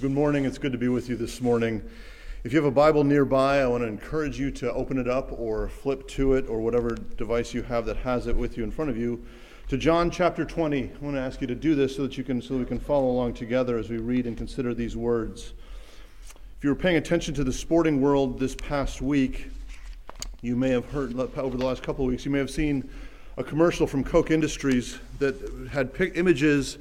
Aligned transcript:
Good 0.00 0.10
morning. 0.10 0.44
It's 0.44 0.58
good 0.58 0.72
to 0.72 0.78
be 0.78 0.88
with 0.88 1.08
you 1.08 1.14
this 1.14 1.40
morning. 1.40 1.80
If 2.42 2.52
you 2.52 2.58
have 2.58 2.66
a 2.66 2.74
Bible 2.74 3.04
nearby, 3.04 3.60
I 3.60 3.66
want 3.68 3.84
to 3.84 3.86
encourage 3.86 4.40
you 4.40 4.50
to 4.50 4.72
open 4.72 4.98
it 4.98 5.06
up 5.08 5.30
or 5.30 5.68
flip 5.68 6.08
to 6.08 6.34
it 6.34 6.48
or 6.48 6.58
whatever 6.58 6.96
device 7.16 7.54
you 7.54 7.62
have 7.62 7.86
that 7.86 7.98
has 7.98 8.26
it 8.26 8.34
with 8.34 8.56
you 8.56 8.64
in 8.64 8.72
front 8.72 8.90
of 8.90 8.96
you 8.96 9.24
to 9.68 9.76
John 9.78 10.10
chapter 10.10 10.44
20. 10.44 10.82
I 10.82 10.90
want 11.00 11.14
to 11.14 11.20
ask 11.20 11.40
you 11.40 11.46
to 11.46 11.54
do 11.54 11.76
this 11.76 11.94
so 11.94 12.02
that 12.02 12.18
you 12.18 12.24
can 12.24 12.42
so 12.42 12.56
we 12.56 12.64
can 12.64 12.80
follow 12.80 13.06
along 13.06 13.34
together 13.34 13.78
as 13.78 13.88
we 13.88 13.98
read 13.98 14.26
and 14.26 14.36
consider 14.36 14.74
these 14.74 14.96
words. 14.96 15.52
If 16.58 16.64
you 16.64 16.70
were 16.70 16.76
paying 16.76 16.96
attention 16.96 17.32
to 17.34 17.44
the 17.44 17.52
sporting 17.52 18.00
world 18.00 18.40
this 18.40 18.56
past 18.56 19.00
week, 19.00 19.48
you 20.42 20.56
may 20.56 20.70
have 20.70 20.86
heard 20.86 21.16
over 21.16 21.56
the 21.56 21.64
last 21.64 21.84
couple 21.84 22.04
of 22.04 22.10
weeks, 22.10 22.24
you 22.24 22.32
may 22.32 22.38
have 22.38 22.50
seen 22.50 22.90
a 23.36 23.44
commercial 23.44 23.86
from 23.86 24.02
Koch 24.02 24.32
Industries 24.32 24.98
that 25.20 25.36
had 25.70 25.92
images 26.16 26.78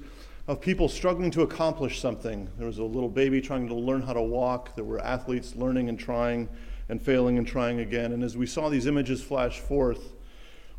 of 0.47 0.59
people 0.59 0.89
struggling 0.89 1.31
to 1.31 1.41
accomplish 1.41 2.01
something. 2.01 2.49
There 2.57 2.67
was 2.67 2.79
a 2.79 2.83
little 2.83 3.09
baby 3.09 3.39
trying 3.39 3.67
to 3.69 3.75
learn 3.75 4.01
how 4.01 4.13
to 4.13 4.21
walk. 4.21 4.75
There 4.75 4.83
were 4.83 4.99
athletes 4.99 5.55
learning 5.55 5.87
and 5.87 5.97
trying 5.97 6.49
and 6.89 7.01
failing 7.01 7.37
and 7.37 7.47
trying 7.47 7.79
again. 7.79 8.11
And 8.11 8.23
as 8.23 8.35
we 8.35 8.45
saw 8.45 8.69
these 8.69 8.85
images 8.85 9.23
flash 9.23 9.59
forth, 9.59 10.13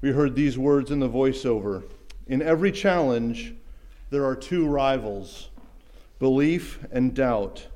we 0.02 0.10
heard 0.10 0.34
these 0.34 0.59
words 0.59 0.90
in 0.90 1.00
the 1.00 1.09
voiceover 1.09 1.82
In 2.27 2.42
every 2.42 2.73
challenge, 2.73 3.54
there 4.10 4.24
are 4.24 4.37
two 4.37 4.66
rivals 4.66 5.48
belief 6.18 6.78
and 6.92 7.15
doubt. 7.15 7.66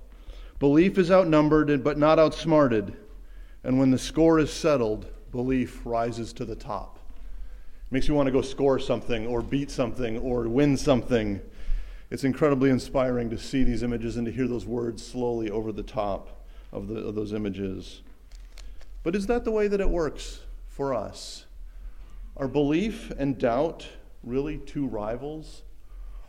Belief 0.58 0.98
is 0.98 1.10
outnumbered 1.10 1.82
but 1.82 1.98
not 1.98 2.18
outsmarted. 2.18 2.96
And 3.64 3.78
when 3.78 3.90
the 3.90 3.98
score 3.98 4.38
is 4.38 4.52
settled, 4.52 5.06
belief 5.32 5.80
rises 5.84 6.32
to 6.34 6.44
the 6.44 6.54
top. 6.54 6.98
It 7.86 7.92
makes 7.92 8.08
you 8.08 8.14
want 8.14 8.26
to 8.26 8.32
go 8.32 8.42
score 8.42 8.78
something 8.78 9.26
or 9.26 9.40
beat 9.40 9.70
something 9.70 10.18
or 10.18 10.48
win 10.48 10.76
something. 10.76 11.40
It's 12.10 12.24
incredibly 12.24 12.70
inspiring 12.70 13.28
to 13.30 13.38
see 13.38 13.64
these 13.64 13.82
images 13.82 14.16
and 14.16 14.24
to 14.26 14.32
hear 14.32 14.48
those 14.48 14.64
words 14.64 15.06
slowly 15.06 15.50
over 15.50 15.72
the 15.72 15.82
top 15.82 16.42
of, 16.72 16.88
the, 16.88 16.96
of 16.96 17.14
those 17.14 17.34
images. 17.34 18.00
But 19.02 19.14
is 19.14 19.26
that 19.26 19.44
the 19.44 19.50
way 19.50 19.68
that 19.68 19.80
it 19.80 19.90
works 19.90 20.40
for 20.68 20.94
us? 20.94 21.44
Are 22.36 22.48
belief 22.48 23.12
and 23.18 23.36
doubt 23.36 23.86
really 24.22 24.56
two 24.56 24.86
rivals? 24.86 25.62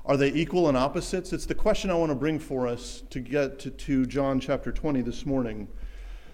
Are 0.06 0.18
they 0.18 0.32
equal 0.32 0.68
and 0.68 0.78
opposites? 0.78 1.32
It's 1.32 1.46
the 1.46 1.56
question 1.56 1.92
I 1.92 1.94
want 1.94 2.10
to 2.10 2.16
bring 2.16 2.40
for 2.40 2.68
us 2.68 3.04
to 3.12 3.22
get 3.22 3.60
to, 3.60 3.70
to 3.70 4.06
John 4.06 4.40
chapter 4.40 4.72
20 4.72 5.02
this 5.02 5.26
morning. 5.26 5.68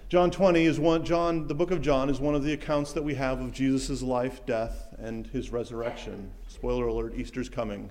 John 0.10 0.32
20 0.32 0.66
is 0.66 0.80
one, 0.80 1.04
John, 1.04 1.48
the 1.48 1.56
book 1.56 1.72
of 1.72 1.82
John 1.82 2.10
is 2.10 2.20
one 2.20 2.36
of 2.36 2.44
the 2.44 2.54
accounts 2.54 2.94
that 2.94 3.04
we 3.04 3.16
have 3.16 3.42
of 3.42 3.52
Jesus' 3.52 4.02
life, 4.02 4.46
death, 4.46 4.94
and 4.98 5.28
his 5.28 5.52
resurrection. 5.52 6.32
Spoiler 6.48 6.88
alert, 6.88 7.14
Easter's 7.16 7.50
coming 7.50 7.90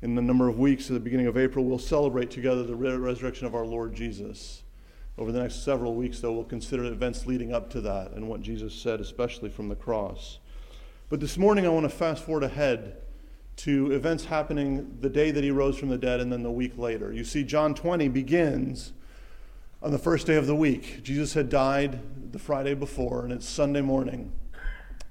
in 0.00 0.16
a 0.16 0.22
number 0.22 0.48
of 0.48 0.58
weeks 0.58 0.88
at 0.88 0.94
the 0.94 1.00
beginning 1.00 1.26
of 1.26 1.36
April, 1.36 1.64
we'll 1.64 1.78
celebrate 1.78 2.30
together 2.30 2.62
the 2.62 2.76
resurrection 2.76 3.46
of 3.46 3.54
our 3.54 3.66
Lord 3.66 3.94
Jesus. 3.94 4.62
Over 5.16 5.32
the 5.32 5.40
next 5.40 5.64
several 5.64 5.94
weeks, 5.94 6.20
though, 6.20 6.32
we'll 6.32 6.44
consider 6.44 6.84
events 6.84 7.26
leading 7.26 7.52
up 7.52 7.68
to 7.70 7.80
that 7.80 8.12
and 8.12 8.28
what 8.28 8.40
Jesus 8.40 8.72
said, 8.72 9.00
especially 9.00 9.50
from 9.50 9.68
the 9.68 9.74
cross. 9.74 10.38
But 11.08 11.18
this 11.18 11.36
morning, 11.36 11.66
I 11.66 11.70
want 11.70 11.84
to 11.84 11.90
fast 11.90 12.22
forward 12.22 12.44
ahead 12.44 12.98
to 13.56 13.90
events 13.90 14.26
happening 14.26 14.98
the 15.00 15.10
day 15.10 15.32
that 15.32 15.42
he 15.42 15.50
rose 15.50 15.76
from 15.76 15.88
the 15.88 15.98
dead 15.98 16.20
and 16.20 16.30
then 16.30 16.44
the 16.44 16.50
week 16.50 16.78
later. 16.78 17.12
You 17.12 17.24
see, 17.24 17.42
John 17.42 17.74
20 17.74 18.06
begins 18.06 18.92
on 19.82 19.90
the 19.90 19.98
first 19.98 20.28
day 20.28 20.36
of 20.36 20.46
the 20.46 20.54
week. 20.54 21.02
Jesus 21.02 21.34
had 21.34 21.48
died 21.48 21.98
the 22.32 22.38
Friday 22.38 22.74
before, 22.74 23.24
and 23.24 23.32
it's 23.32 23.48
Sunday 23.48 23.80
morning. 23.80 24.30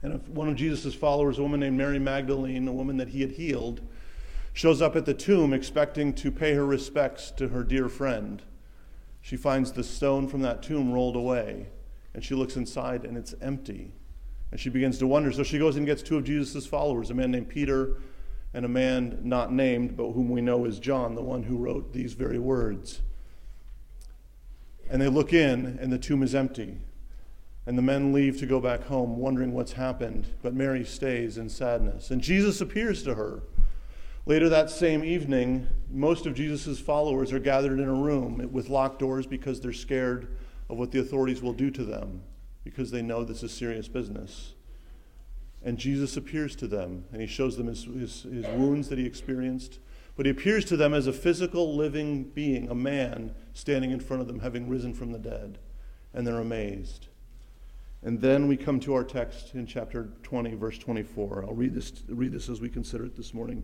And 0.01 0.25
one 0.29 0.47
of 0.47 0.55
Jesus' 0.55 0.95
followers, 0.95 1.39
a 1.39 1.41
woman 1.41 1.59
named 1.59 1.77
Mary 1.77 1.99
Magdalene, 1.99 2.66
a 2.69 2.72
woman 2.72 2.95
that 2.97 3.09
he 3.09 3.19
had 3.19 3.31
healed, 3.31 3.81
shows 4.58 4.81
up 4.81 4.95
at 4.95 5.05
the 5.05 5.13
tomb 5.13 5.53
expecting 5.53 6.11
to 6.11 6.31
pay 6.31 6.55
her 6.55 6.66
respects 6.66 7.30
to 7.30 7.50
her 7.50 7.63
dear 7.63 7.88
friend. 7.88 8.41
She 9.22 9.38
finds 9.38 9.72
the 9.72 9.83
stone 9.83 10.27
from 10.27 10.41
that 10.41 10.63
tomb 10.63 10.91
rolled 10.91 11.16
away, 11.16 11.67
and 12.16 12.23
she 12.23 12.33
looks 12.33 12.55
inside 12.55 13.05
and 13.05 13.16
it's 13.16 13.35
empty. 13.39 13.91
And 14.50 14.59
she 14.59 14.72
begins 14.72 14.97
to 14.97 15.05
wonder. 15.05 15.31
So 15.31 15.44
she 15.44 15.59
goes 15.59 15.75
and 15.75 15.85
gets 15.85 16.02
two 16.02 16.18
of 16.18 16.23
Jesus' 16.23 16.66
followers, 16.66 17.12
a 17.12 17.13
man 17.13 17.29
named 17.29 17.50
Peter 17.50 17.97
and 18.51 18.66
a 18.66 18.68
man 18.68 19.19
not 19.22 19.53
named, 19.53 19.95
but 19.95 20.13
whom 20.13 20.31
we 20.31 20.41
know 20.41 20.66
is 20.66 20.79
John, 20.79 21.13
the 21.13 21.22
one 21.22 21.44
who 21.44 21.57
wrote 21.57 21.94
these 21.94 22.13
very 22.13 22.39
words. 22.39 23.01
And 24.89 25.00
they 25.00 25.07
look 25.07 25.34
in, 25.34 25.78
and 25.79 25.94
the 25.94 26.00
tomb 26.00 26.24
is 26.24 26.34
empty. 26.34 26.78
And 27.68 27.78
the 27.78 27.84
men 27.84 28.12
leave 28.12 28.39
to 28.39 28.47
go 28.47 28.59
back 28.59 28.85
home, 28.85 29.18
wondering 29.18 29.53
what's 29.53 29.74
happened. 29.74 30.25
But 30.41 30.56
Mary 30.56 30.84
stays 30.84 31.38
in 31.38 31.47
sadness. 31.47 32.09
And 32.09 32.22
Jesus 32.22 32.59
appears 32.59 33.03
to 33.03 33.13
her. 33.13 33.44
Later 34.27 34.49
that 34.49 34.69
same 34.69 35.05
evening, 35.05 35.69
most 35.89 36.25
of 36.25 36.35
Jesus' 36.35 36.81
followers 36.81 37.31
are 37.31 37.39
gathered 37.39 37.79
in 37.79 37.88
a 37.88 37.93
room 37.93 38.49
with 38.51 38.67
locked 38.67 38.99
doors 38.99 39.25
because 39.25 39.61
they're 39.61 39.71
scared 39.71 40.35
of 40.69 40.77
what 40.77 40.91
the 40.91 40.99
authorities 40.99 41.41
will 41.41 41.53
do 41.53 41.71
to 41.71 41.85
them, 41.85 42.23
because 42.65 42.91
they 42.91 43.01
know 43.01 43.23
this 43.23 43.41
is 43.41 43.53
serious 43.53 43.88
business. 43.88 44.53
And 45.63 45.77
Jesus 45.77 46.17
appears 46.17 46.57
to 46.57 46.67
them, 46.67 47.05
and 47.13 47.21
he 47.21 47.27
shows 47.27 47.55
them 47.55 47.67
his, 47.67 47.85
his, 47.85 48.23
his 48.23 48.45
wounds 48.47 48.89
that 48.89 48.99
he 48.99 49.05
experienced. 49.05 49.79
But 50.17 50.25
he 50.25 50.29
appears 50.29 50.65
to 50.65 50.75
them 50.75 50.94
as 50.94 51.07
a 51.07 51.13
physical 51.13 51.77
living 51.77 52.25
being, 52.25 52.69
a 52.69 52.75
man 52.75 53.33
standing 53.53 53.91
in 53.91 54.01
front 54.01 54.19
of 54.21 54.27
them, 54.27 54.41
having 54.41 54.67
risen 54.67 54.94
from 54.94 55.13
the 55.13 55.19
dead. 55.19 55.57
And 56.13 56.27
they're 56.27 56.41
amazed. 56.41 57.07
And 58.03 58.19
then 58.19 58.49
we 58.49 58.57
come 58.57 58.81
to 58.81 58.94
our 58.94 59.05
text 59.05 59.55
in 59.55 59.65
chapter 59.65 60.09
20, 60.23 60.53
verse 60.55 60.77
24. 60.77 61.45
I'll 61.47 61.53
read 61.53 61.73
this, 61.73 61.94
read 62.09 62.33
this 62.33 62.49
as 62.49 62.59
we 62.59 62.67
consider 62.67 63.05
it 63.05 63.15
this 63.15 63.33
morning. 63.33 63.63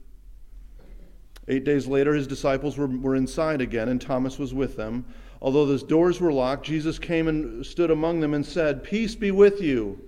Eight 1.51 1.65
days 1.65 1.85
later, 1.85 2.13
his 2.13 2.27
disciples 2.27 2.77
were, 2.77 2.87
were 2.87 3.13
inside 3.13 3.59
again, 3.59 3.89
and 3.89 3.99
Thomas 3.99 4.39
was 4.39 4.53
with 4.53 4.77
them. 4.77 5.03
Although 5.41 5.65
the 5.65 5.85
doors 5.85 6.21
were 6.21 6.31
locked, 6.31 6.65
Jesus 6.65 6.97
came 6.97 7.27
and 7.27 7.65
stood 7.65 7.91
among 7.91 8.21
them 8.21 8.33
and 8.33 8.45
said, 8.45 8.85
Peace 8.85 9.15
be 9.15 9.31
with 9.31 9.59
you. 9.59 9.99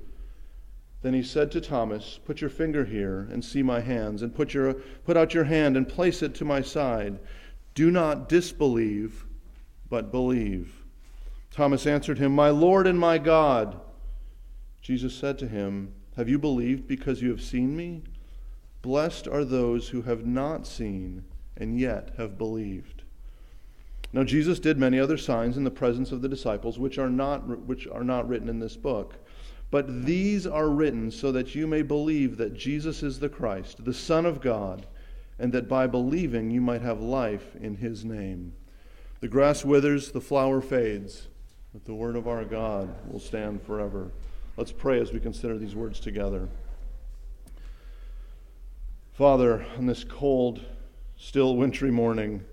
Then 1.02 1.14
he 1.14 1.22
said 1.22 1.52
to 1.52 1.60
Thomas, 1.60 2.18
Put 2.24 2.40
your 2.40 2.50
finger 2.50 2.86
here 2.86 3.28
and 3.30 3.44
see 3.44 3.62
my 3.62 3.82
hands, 3.82 4.22
and 4.22 4.34
put, 4.34 4.54
your, 4.54 4.76
put 5.04 5.18
out 5.18 5.34
your 5.34 5.44
hand 5.44 5.76
and 5.76 5.86
place 5.86 6.22
it 6.22 6.34
to 6.36 6.46
my 6.46 6.62
side. 6.62 7.20
Do 7.76 7.92
not 7.92 8.30
disbelieve, 8.30 9.26
but 9.90 10.14
believe. 10.14 10.86
Thomas 11.52 11.86
answered 11.86 12.20
him, 12.20 12.34
My 12.34 12.52
Lord 12.52 12.88
and 12.88 12.98
my 12.98 13.18
God. 13.18 13.82
Jesus 14.82 15.14
said 15.14 15.38
to 15.40 15.48
him, 15.50 15.94
Have 16.16 16.30
you 16.30 16.40
believed 16.40 16.88
because 16.88 17.22
you 17.22 17.32
have 17.32 17.42
seen 17.42 17.76
me? 17.76 18.04
Blessed 18.82 19.28
are 19.28 19.44
those 19.44 19.90
who 19.90 20.04
have 20.04 20.26
not 20.26 20.66
seen 20.66 21.26
and 21.58 21.80
yet 21.80 22.12
have 22.18 22.38
believed. 22.38 23.04
Now 24.12 24.24
Jesus 24.24 24.60
did 24.60 24.78
many 24.78 25.00
other 25.00 25.18
signs 25.18 25.58
in 25.58 25.64
the 25.64 25.72
presence 25.72 26.12
of 26.12 26.22
the 26.22 26.30
disciples 26.30 26.78
which 26.78 26.98
are 26.98 27.10
not 27.10 27.48
which 27.66 27.88
are 27.88 28.04
not 28.04 28.28
written 28.28 28.50
in 28.50 28.60
this 28.60 28.76
book. 28.76 29.16
But 29.72 30.06
these 30.06 30.46
are 30.46 30.70
written 30.70 31.10
so 31.10 31.32
that 31.32 31.56
you 31.56 31.66
may 31.66 31.82
believe 31.82 32.38
that 32.38 32.54
Jesus 32.54 33.02
is 33.02 33.18
the 33.18 33.28
Christ, 33.28 33.84
the 33.84 33.94
Son 33.94 34.24
of 34.24 34.40
God, 34.40 34.86
and 35.40 35.52
that 35.52 35.68
by 35.68 35.88
believing 35.88 36.52
you 36.52 36.62
might 36.62 36.84
have 36.84 37.02
life 37.02 37.56
in 37.56 37.78
his 37.78 38.06
name. 38.06 38.54
The 39.20 39.28
grass 39.28 39.66
withers, 39.66 40.12
the 40.12 40.22
flower 40.22 40.62
fades, 40.62 41.28
but 41.74 41.86
the 41.86 41.96
word 41.96 42.16
of 42.16 42.28
our 42.28 42.46
God 42.46 42.94
will 43.12 43.20
stand 43.20 43.64
forever. 43.64 44.12
Let's 44.58 44.72
pray 44.72 45.02
as 45.02 45.12
we 45.12 45.20
consider 45.20 45.58
these 45.58 45.76
words 45.76 46.00
together. 46.00 46.48
Father, 49.14 49.66
on 49.78 49.88
this 49.88 50.04
cold, 50.04 50.64
still 51.24 51.56
wintry 51.56 51.90
morning, 51.90 52.44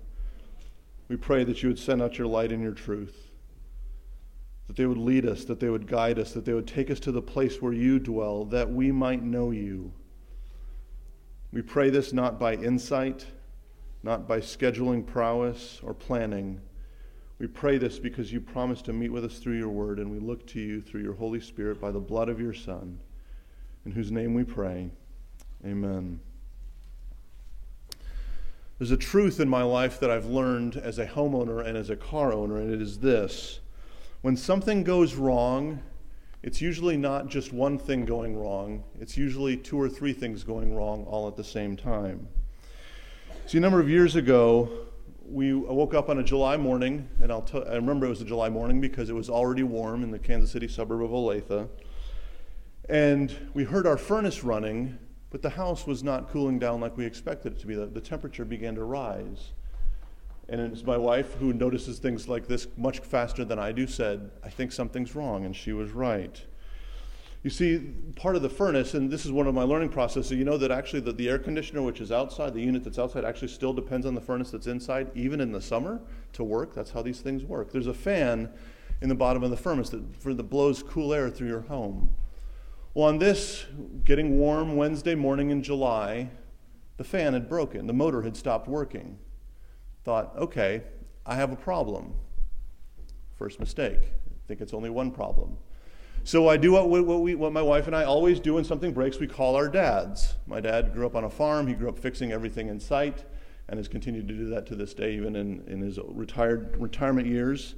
we 1.09 1.17
pray 1.17 1.43
that 1.43 1.61
you 1.61 1.67
would 1.67 1.77
send 1.77 2.01
out 2.01 2.17
your 2.17 2.25
light 2.25 2.53
and 2.53 2.63
your 2.63 2.71
truth, 2.71 3.29
that 4.67 4.77
they 4.77 4.85
would 4.85 4.97
lead 4.97 5.25
us, 5.25 5.43
that 5.43 5.59
they 5.59 5.69
would 5.69 5.85
guide 5.85 6.17
us, 6.17 6.31
that 6.31 6.45
they 6.45 6.53
would 6.53 6.67
take 6.67 6.89
us 6.89 6.99
to 7.01 7.11
the 7.11 7.21
place 7.21 7.61
where 7.61 7.73
you 7.73 7.99
dwell, 7.99 8.45
that 8.45 8.71
we 8.71 8.89
might 8.89 9.21
know 9.21 9.51
you. 9.51 9.91
We 11.51 11.61
pray 11.61 11.89
this 11.89 12.13
not 12.13 12.39
by 12.39 12.55
insight, 12.55 13.25
not 14.03 14.25
by 14.25 14.39
scheduling 14.39 15.05
prowess 15.05 15.81
or 15.83 15.93
planning. 15.93 16.61
We 17.39 17.47
pray 17.47 17.77
this 17.77 17.99
because 17.99 18.31
you 18.31 18.39
promised 18.39 18.85
to 18.85 18.93
meet 18.93 19.11
with 19.11 19.25
us 19.25 19.37
through 19.39 19.57
your 19.57 19.69
word, 19.69 19.99
and 19.99 20.09
we 20.09 20.19
look 20.19 20.47
to 20.47 20.61
you 20.61 20.81
through 20.81 21.03
your 21.03 21.15
Holy 21.15 21.41
Spirit 21.41 21.81
by 21.81 21.91
the 21.91 21.99
blood 21.99 22.29
of 22.29 22.39
your 22.39 22.53
Son, 22.53 23.01
in 23.85 23.91
whose 23.91 24.11
name 24.13 24.33
we 24.33 24.45
pray. 24.45 24.89
Amen. 25.65 26.21
There's 28.81 28.89
a 28.89 28.97
truth 28.97 29.39
in 29.39 29.47
my 29.47 29.61
life 29.61 29.99
that 29.99 30.09
I've 30.09 30.25
learned 30.25 30.75
as 30.75 30.97
a 30.97 31.05
homeowner 31.05 31.63
and 31.63 31.77
as 31.77 31.91
a 31.91 31.95
car 31.95 32.33
owner, 32.33 32.57
and 32.57 32.73
it 32.73 32.81
is 32.81 32.97
this 32.97 33.59
when 34.21 34.35
something 34.35 34.83
goes 34.83 35.13
wrong, 35.13 35.83
it's 36.41 36.61
usually 36.61 36.97
not 36.97 37.27
just 37.27 37.53
one 37.53 37.77
thing 37.77 38.05
going 38.05 38.35
wrong, 38.35 38.83
it's 38.99 39.15
usually 39.15 39.55
two 39.55 39.79
or 39.79 39.87
three 39.87 40.13
things 40.13 40.43
going 40.43 40.73
wrong 40.75 41.05
all 41.05 41.27
at 41.27 41.35
the 41.35 41.43
same 41.43 41.77
time. 41.77 42.27
See, 43.45 43.59
a 43.59 43.61
number 43.61 43.79
of 43.79 43.87
years 43.87 44.15
ago, 44.15 44.67
we 45.29 45.53
woke 45.53 45.93
up 45.93 46.09
on 46.09 46.17
a 46.17 46.23
July 46.23 46.57
morning, 46.57 47.07
and 47.21 47.31
I'll 47.31 47.43
t- 47.43 47.61
I 47.61 47.75
remember 47.75 48.07
it 48.07 48.09
was 48.09 48.21
a 48.21 48.25
July 48.25 48.49
morning 48.49 48.81
because 48.81 49.11
it 49.11 49.15
was 49.15 49.29
already 49.29 49.61
warm 49.61 50.01
in 50.01 50.09
the 50.09 50.17
Kansas 50.17 50.49
City 50.49 50.67
suburb 50.67 51.03
of 51.03 51.11
Olathe. 51.11 51.69
And 52.89 53.51
we 53.53 53.63
heard 53.63 53.85
our 53.85 53.97
furnace 53.97 54.43
running, 54.43 54.97
but 55.31 55.41
the 55.41 55.49
house 55.49 55.87
was 55.87 56.03
not 56.03 56.29
cooling 56.29 56.59
down 56.59 56.81
like 56.81 56.95
we 56.97 57.05
expected 57.05 57.53
it 57.53 57.59
to 57.59 57.67
be. 57.67 57.73
The, 57.73 57.87
the 57.87 58.01
temperature 58.01 58.45
began 58.45 58.75
to 58.75 58.83
rise. 58.83 59.53
And 60.49 60.59
it's 60.59 60.83
my 60.83 60.97
wife 60.97 61.35
who 61.35 61.53
notices 61.53 61.97
things 61.97 62.27
like 62.27 62.47
this 62.47 62.67
much 62.77 62.99
faster 62.99 63.45
than 63.45 63.57
I 63.57 63.71
do, 63.71 63.87
said, 63.87 64.29
I 64.43 64.49
think 64.49 64.73
something's 64.73 65.15
wrong. 65.15 65.45
And 65.45 65.55
she 65.55 65.71
was 65.71 65.91
right. 65.91 66.43
You 67.43 67.49
see, 67.49 67.79
part 68.17 68.35
of 68.35 68.41
the 68.41 68.49
furnace, 68.49 68.93
and 68.93 69.09
this 69.09 69.25
is 69.25 69.31
one 69.31 69.47
of 69.47 69.55
my 69.55 69.63
learning 69.63 69.89
processes, 69.89 70.33
you 70.33 70.43
know 70.43 70.57
that 70.57 70.69
actually 70.69 70.99
the, 70.99 71.13
the 71.13 71.29
air 71.29 71.39
conditioner, 71.39 71.81
which 71.81 72.01
is 72.01 72.11
outside, 72.11 72.53
the 72.53 72.61
unit 72.61 72.83
that's 72.83 72.99
outside, 72.99 73.25
actually 73.25 73.47
still 73.47 73.73
depends 73.73 74.05
on 74.05 74.13
the 74.13 74.21
furnace 74.21 74.51
that's 74.51 74.67
inside, 74.67 75.09
even 75.15 75.41
in 75.41 75.51
the 75.51 75.61
summer, 75.61 76.01
to 76.33 76.43
work. 76.43 76.75
That's 76.75 76.91
how 76.91 77.01
these 77.01 77.21
things 77.21 77.43
work. 77.43 77.71
There's 77.71 77.87
a 77.87 77.93
fan 77.93 78.51
in 79.01 79.09
the 79.09 79.15
bottom 79.15 79.43
of 79.43 79.49
the 79.49 79.57
furnace 79.57 79.89
that, 79.89 80.21
for, 80.21 80.33
that 80.33 80.43
blows 80.43 80.83
cool 80.83 81.13
air 81.13 81.29
through 81.31 81.47
your 81.47 81.61
home. 81.61 82.09
Well, 82.93 83.07
on 83.07 83.19
this 83.19 83.65
getting 84.03 84.37
warm 84.37 84.75
Wednesday 84.75 85.15
morning 85.15 85.49
in 85.49 85.63
July, 85.63 86.29
the 86.97 87.05
fan 87.05 87.33
had 87.33 87.47
broken. 87.47 87.87
The 87.87 87.93
motor 87.93 88.21
had 88.21 88.35
stopped 88.35 88.67
working. 88.67 89.17
Thought, 90.03 90.33
okay, 90.37 90.83
I 91.25 91.35
have 91.35 91.53
a 91.53 91.55
problem. 91.55 92.13
First 93.37 93.61
mistake. 93.61 93.99
I 94.01 94.47
think 94.47 94.59
it's 94.59 94.73
only 94.73 94.89
one 94.89 95.09
problem. 95.11 95.57
So 96.25 96.49
I 96.49 96.57
do 96.57 96.73
what, 96.73 96.89
what, 96.89 97.21
we, 97.21 97.33
what 97.33 97.53
my 97.53 97.61
wife 97.61 97.87
and 97.87 97.95
I 97.95 98.03
always 98.03 98.41
do 98.41 98.55
when 98.55 98.65
something 98.65 98.91
breaks, 98.91 99.19
we 99.19 99.27
call 99.27 99.55
our 99.55 99.69
dads. 99.69 100.35
My 100.45 100.59
dad 100.59 100.93
grew 100.93 101.05
up 101.05 101.15
on 101.15 101.23
a 101.23 101.29
farm, 101.29 101.67
he 101.67 101.73
grew 101.73 101.87
up 101.87 101.97
fixing 101.97 102.33
everything 102.33 102.67
in 102.67 102.79
sight, 102.79 103.23
and 103.69 103.77
has 103.77 103.87
continued 103.87 104.27
to 104.27 104.33
do 104.33 104.49
that 104.49 104.65
to 104.67 104.75
this 104.75 104.93
day, 104.93 105.15
even 105.15 105.37
in, 105.37 105.63
in 105.65 105.79
his 105.79 105.97
retired 106.09 106.75
retirement 106.77 107.25
years. 107.25 107.75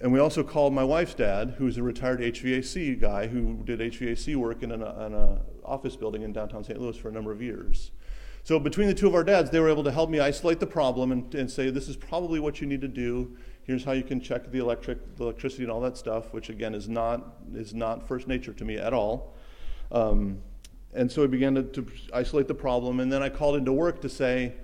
And 0.00 0.12
we 0.12 0.20
also 0.20 0.44
called 0.44 0.72
my 0.72 0.84
wife's 0.84 1.14
dad, 1.14 1.54
who's 1.58 1.76
a 1.76 1.82
retired 1.82 2.20
HVAC 2.20 3.00
guy 3.00 3.26
who 3.26 3.62
did 3.64 3.80
HVAC 3.80 4.36
work 4.36 4.62
in 4.62 4.70
an 4.70 4.82
in 4.82 5.14
a 5.14 5.40
office 5.64 5.96
building 5.96 6.22
in 6.22 6.32
downtown 6.32 6.64
St. 6.64 6.80
Louis 6.80 6.96
for 6.96 7.08
a 7.08 7.12
number 7.12 7.32
of 7.32 7.42
years. 7.42 7.90
So 8.44 8.58
between 8.58 8.86
the 8.86 8.94
two 8.94 9.06
of 9.06 9.14
our 9.14 9.24
dads, 9.24 9.50
they 9.50 9.60
were 9.60 9.68
able 9.68 9.84
to 9.84 9.90
help 9.90 10.08
me 10.08 10.20
isolate 10.20 10.60
the 10.60 10.66
problem 10.66 11.12
and, 11.12 11.34
and 11.34 11.50
say, 11.50 11.68
this 11.68 11.88
is 11.88 11.96
probably 11.96 12.40
what 12.40 12.60
you 12.60 12.66
need 12.66 12.80
to 12.80 12.88
do 12.88 13.36
Here's 13.68 13.84
how 13.84 13.92
you 13.92 14.02
can 14.02 14.18
check 14.18 14.50
the 14.50 14.60
electric, 14.60 15.16
the 15.16 15.24
electricity 15.24 15.64
and 15.64 15.70
all 15.70 15.82
that 15.82 15.98
stuff, 15.98 16.32
which 16.32 16.48
again 16.48 16.74
is 16.74 16.88
not 16.88 17.34
is 17.54 17.74
not 17.74 18.08
first 18.08 18.26
nature 18.26 18.54
to 18.54 18.64
me 18.64 18.78
at 18.78 18.94
all. 18.94 19.34
Um, 19.92 20.38
and 20.94 21.12
so 21.12 21.22
I 21.22 21.26
began 21.26 21.54
to, 21.54 21.62
to, 21.62 21.86
isolate 22.14 22.48
the 22.48 22.54
problem, 22.54 22.98
and 22.98 23.12
then 23.12 23.22
I 23.22 23.28
called 23.28 23.56
into 23.56 23.74
work 23.74 24.00
to 24.00 24.08
say 24.08 24.54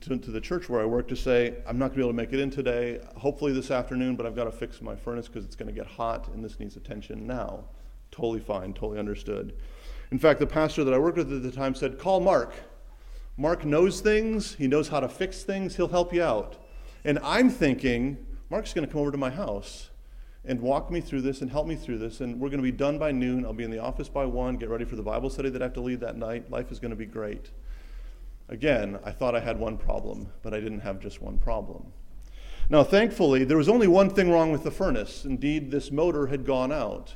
to, 0.00 0.16
to, 0.16 0.30
the 0.30 0.40
church 0.40 0.68
where 0.68 0.80
I 0.80 0.84
work 0.84 1.08
to 1.08 1.16
say 1.16 1.56
I'm 1.66 1.78
not 1.78 1.88
going 1.88 1.90
to 1.90 1.96
be 1.96 2.02
able 2.02 2.10
to 2.10 2.16
make 2.16 2.32
it 2.32 2.40
in 2.40 2.50
today. 2.50 3.00
Hopefully 3.16 3.52
this 3.52 3.70
afternoon, 3.70 4.16
but 4.16 4.26
I've 4.26 4.36
got 4.36 4.44
to 4.44 4.52
fix 4.52 4.80
my 4.80 4.94
furnace 4.94 5.26
because 5.26 5.44
it's 5.44 5.56
going 5.56 5.66
to 5.66 5.74
get 5.74 5.86
hot, 5.86 6.28
and 6.28 6.44
this 6.44 6.60
needs 6.60 6.76
attention 6.76 7.26
now. 7.26 7.64
Totally 8.10 8.40
fine, 8.40 8.74
totally 8.74 8.98
understood. 8.98 9.54
In 10.10 10.18
fact, 10.18 10.38
the 10.40 10.46
pastor 10.46 10.84
that 10.84 10.94
I 10.94 10.98
worked 10.98 11.16
with 11.18 11.32
at 11.32 11.42
the 11.42 11.50
time 11.50 11.74
said, 11.74 11.98
"Call 11.98 12.20
Mark. 12.20 12.54
Mark 13.36 13.64
knows 13.64 14.00
things. 14.00 14.54
He 14.54 14.68
knows 14.68 14.88
how 14.88 15.00
to 15.00 15.08
fix 15.08 15.42
things. 15.42 15.76
He'll 15.76 15.88
help 15.88 16.12
you 16.12 16.22
out." 16.22 16.56
And 17.04 17.18
I'm 17.22 17.50
thinking, 17.50 18.24
Mark's 18.50 18.72
going 18.72 18.86
to 18.86 18.92
come 18.92 19.00
over 19.00 19.10
to 19.10 19.18
my 19.18 19.30
house 19.30 19.90
and 20.44 20.60
walk 20.60 20.90
me 20.90 21.00
through 21.00 21.22
this 21.22 21.40
and 21.40 21.50
help 21.50 21.66
me 21.66 21.74
through 21.74 21.98
this. 21.98 22.20
And 22.20 22.38
we're 22.38 22.50
going 22.50 22.58
to 22.58 22.62
be 22.62 22.70
done 22.70 22.98
by 22.98 23.10
noon. 23.10 23.44
I'll 23.44 23.52
be 23.52 23.64
in 23.64 23.70
the 23.70 23.80
office 23.80 24.08
by 24.08 24.26
one, 24.26 24.56
get 24.56 24.68
ready 24.68 24.84
for 24.84 24.96
the 24.96 25.02
Bible 25.02 25.30
study 25.30 25.50
that 25.50 25.62
I 25.62 25.64
have 25.64 25.74
to 25.74 25.80
lead 25.80 26.00
that 26.00 26.16
night. 26.16 26.50
Life 26.50 26.70
is 26.70 26.78
going 26.78 26.90
to 26.90 26.96
be 26.96 27.06
great. 27.06 27.50
Again, 28.52 28.98
I 29.02 29.12
thought 29.12 29.34
I 29.34 29.40
had 29.40 29.58
one 29.58 29.78
problem, 29.78 30.30
but 30.42 30.52
I 30.52 30.60
didn't 30.60 30.80
have 30.80 31.00
just 31.00 31.22
one 31.22 31.38
problem. 31.38 31.90
Now, 32.68 32.84
thankfully, 32.84 33.44
there 33.44 33.56
was 33.56 33.68
only 33.68 33.88
one 33.88 34.10
thing 34.10 34.30
wrong 34.30 34.52
with 34.52 34.62
the 34.62 34.70
furnace. 34.70 35.24
Indeed, 35.24 35.70
this 35.70 35.90
motor 35.90 36.26
had 36.26 36.44
gone 36.44 36.70
out. 36.70 37.14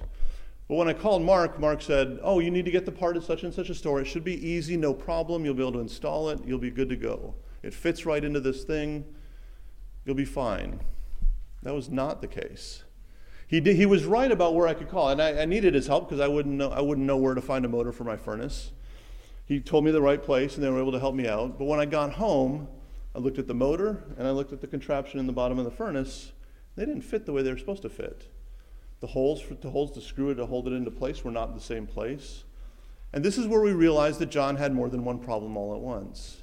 But 0.67 0.77
when 0.77 0.89
I 0.89 0.95
called 0.95 1.21
Mark, 1.21 1.61
Mark 1.61 1.83
said, 1.83 2.19
Oh, 2.23 2.39
you 2.39 2.51
need 2.51 2.65
to 2.65 2.71
get 2.71 2.87
the 2.87 2.91
part 2.91 3.19
at 3.19 3.23
such 3.23 3.43
and 3.43 3.53
such 3.53 3.69
a 3.69 3.75
store. 3.75 4.01
It 4.01 4.07
should 4.07 4.25
be 4.25 4.49
easy, 4.49 4.79
no 4.79 4.95
problem. 4.95 5.45
You'll 5.45 5.53
be 5.53 5.61
able 5.61 5.73
to 5.73 5.81
install 5.81 6.31
it. 6.31 6.41
You'll 6.47 6.59
be 6.59 6.71
good 6.71 6.89
to 6.89 6.97
go. 6.97 7.35
It 7.63 7.75
fits 7.75 8.07
right 8.07 8.25
into 8.25 8.41
this 8.41 8.65
thing. 8.65 9.05
You'll 10.07 10.15
be 10.15 10.25
fine. 10.25 10.81
That 11.63 11.75
was 11.75 11.91
not 11.91 12.23
the 12.23 12.29
case. 12.29 12.85
He, 13.47 13.61
did, 13.61 13.77
he 13.77 13.85
was 13.85 14.07
right 14.07 14.33
about 14.33 14.55
where 14.55 14.67
I 14.67 14.73
could 14.73 14.89
call, 14.89 15.11
and 15.11 15.21
I, 15.21 15.43
I 15.43 15.45
needed 15.45 15.75
his 15.75 15.87
help 15.87 16.09
because 16.09 16.19
I 16.19 16.29
wouldn't 16.29 16.55
know, 16.55 16.71
I 16.71 16.81
wouldn't 16.81 17.07
know 17.07 17.19
where 17.19 17.35
to 17.35 17.43
find 17.43 17.67
a 17.67 17.69
motor 17.69 17.93
for 17.93 18.05
my 18.05 18.17
furnace. 18.17 18.73
He 19.47 19.61
told 19.61 19.85
me 19.85 19.93
the 19.93 20.03
right 20.03 20.23
place, 20.23 20.57
and 20.57 20.65
they 20.65 20.69
were 20.69 20.81
able 20.81 20.93
to 20.93 21.01
help 21.01 21.15
me 21.15 21.27
out. 21.27 21.59
But 21.59 21.65
when 21.65 21.81
I 21.81 21.87
got 21.87 22.13
home, 22.13 22.69
I 23.17 23.19
looked 23.19 23.39
at 23.39 23.47
the 23.47 23.55
motor 23.55 24.05
and 24.19 24.29
I 24.29 24.31
looked 24.31 24.53
at 24.53 24.61
the 24.61 24.67
contraption 24.67 25.19
in 25.19 25.27
the 25.27 25.33
bottom 25.33 25.59
of 25.59 25.65
the 25.65 25.71
furnace. 25.71 26.33
They 26.75 26.85
didn't 26.85 27.01
fit 27.01 27.25
the 27.25 27.33
way 27.33 27.43
they 27.43 27.51
were 27.51 27.57
supposed 27.57 27.81
to 27.83 27.89
fit. 27.89 28.31
The 29.01 29.07
holes, 29.07 29.41
for, 29.41 29.55
the 29.55 29.71
holes 29.71 29.93
to 29.93 30.03
screw 30.03 30.29
it 30.29 30.35
to 30.35 30.45
hold 30.45 30.69
it 30.69 30.75
into 30.75 30.91
place 30.91 31.25
were 31.25 31.31
not 31.31 31.55
the 31.55 31.61
same 31.61 31.87
place. 31.87 32.45
And 33.15 33.25
this 33.25 33.39
is 33.39 33.47
where 33.47 33.63
we 33.63 33.73
realized 33.73 34.19
that 34.19 34.31
John 34.31 34.57
had 34.57 34.75
more 34.75 34.91
than 34.91 35.03
one 35.03 35.19
problem 35.19 35.57
all 35.57 35.75
at 35.75 35.81
once. 35.81 36.43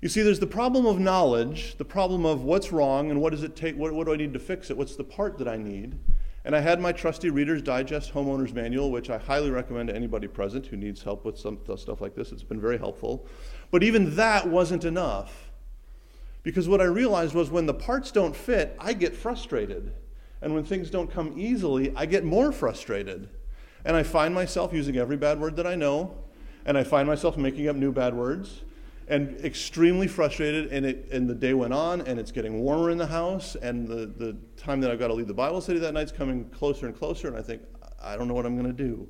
You 0.00 0.08
see, 0.08 0.22
there's 0.22 0.40
the 0.40 0.46
problem 0.46 0.86
of 0.86 0.98
knowledge, 0.98 1.76
the 1.76 1.84
problem 1.84 2.24
of 2.24 2.42
what's 2.42 2.72
wrong 2.72 3.12
and 3.12 3.20
what 3.20 3.30
does 3.30 3.44
it 3.44 3.54
take, 3.54 3.76
what, 3.76 3.92
what 3.92 4.06
do 4.06 4.12
I 4.12 4.16
need 4.16 4.32
to 4.32 4.40
fix 4.40 4.70
it, 4.70 4.76
what's 4.76 4.96
the 4.96 5.04
part 5.04 5.38
that 5.38 5.46
I 5.46 5.56
need. 5.56 5.98
And 6.44 6.56
I 6.56 6.60
had 6.60 6.80
my 6.80 6.92
trusty 6.92 7.28
Reader's 7.28 7.60
Digest 7.60 8.14
Homeowner's 8.14 8.54
Manual, 8.54 8.90
which 8.90 9.10
I 9.10 9.18
highly 9.18 9.50
recommend 9.50 9.88
to 9.88 9.94
anybody 9.94 10.26
present 10.26 10.66
who 10.66 10.76
needs 10.76 11.02
help 11.02 11.24
with 11.24 11.38
some 11.38 11.58
stuff 11.76 12.00
like 12.00 12.14
this. 12.14 12.32
It's 12.32 12.42
been 12.42 12.60
very 12.60 12.78
helpful. 12.78 13.26
But 13.70 13.82
even 13.82 14.16
that 14.16 14.48
wasn't 14.48 14.84
enough. 14.84 15.50
Because 16.42 16.66
what 16.66 16.80
I 16.80 16.84
realized 16.84 17.34
was 17.34 17.50
when 17.50 17.66
the 17.66 17.74
parts 17.74 18.10
don't 18.10 18.34
fit, 18.34 18.74
I 18.78 18.94
get 18.94 19.14
frustrated. 19.14 19.92
And 20.40 20.54
when 20.54 20.64
things 20.64 20.88
don't 20.88 21.10
come 21.10 21.34
easily, 21.36 21.92
I 21.94 22.06
get 22.06 22.24
more 22.24 22.52
frustrated. 22.52 23.28
And 23.84 23.94
I 23.94 24.02
find 24.02 24.34
myself 24.34 24.72
using 24.72 24.96
every 24.96 25.18
bad 25.18 25.38
word 25.38 25.56
that 25.56 25.66
I 25.66 25.74
know, 25.74 26.16
and 26.64 26.78
I 26.78 26.84
find 26.84 27.06
myself 27.06 27.36
making 27.36 27.68
up 27.68 27.76
new 27.76 27.92
bad 27.92 28.14
words 28.14 28.62
and 29.10 29.44
extremely 29.44 30.06
frustrated. 30.06 30.72
And, 30.72 30.86
it, 30.86 31.08
and 31.12 31.28
the 31.28 31.34
day 31.34 31.52
went 31.52 31.74
on, 31.74 32.00
and 32.02 32.18
it's 32.18 32.30
getting 32.30 32.60
warmer 32.60 32.90
in 32.90 32.96
the 32.96 33.08
house, 33.08 33.56
and 33.56 33.86
the, 33.86 34.06
the 34.06 34.36
time 34.56 34.80
that 34.80 34.90
I've 34.90 34.98
got 34.98 35.08
to 35.08 35.14
leave 35.14 35.26
the 35.26 35.34
Bible 35.34 35.60
study 35.60 35.80
that 35.80 35.92
night's 35.92 36.12
coming 36.12 36.48
closer 36.50 36.86
and 36.86 36.96
closer, 36.96 37.28
and 37.28 37.36
I 37.36 37.42
think, 37.42 37.60
I 38.00 38.16
don't 38.16 38.28
know 38.28 38.34
what 38.34 38.46
I'm 38.46 38.56
going 38.56 38.74
to 38.74 38.84
do. 38.84 39.06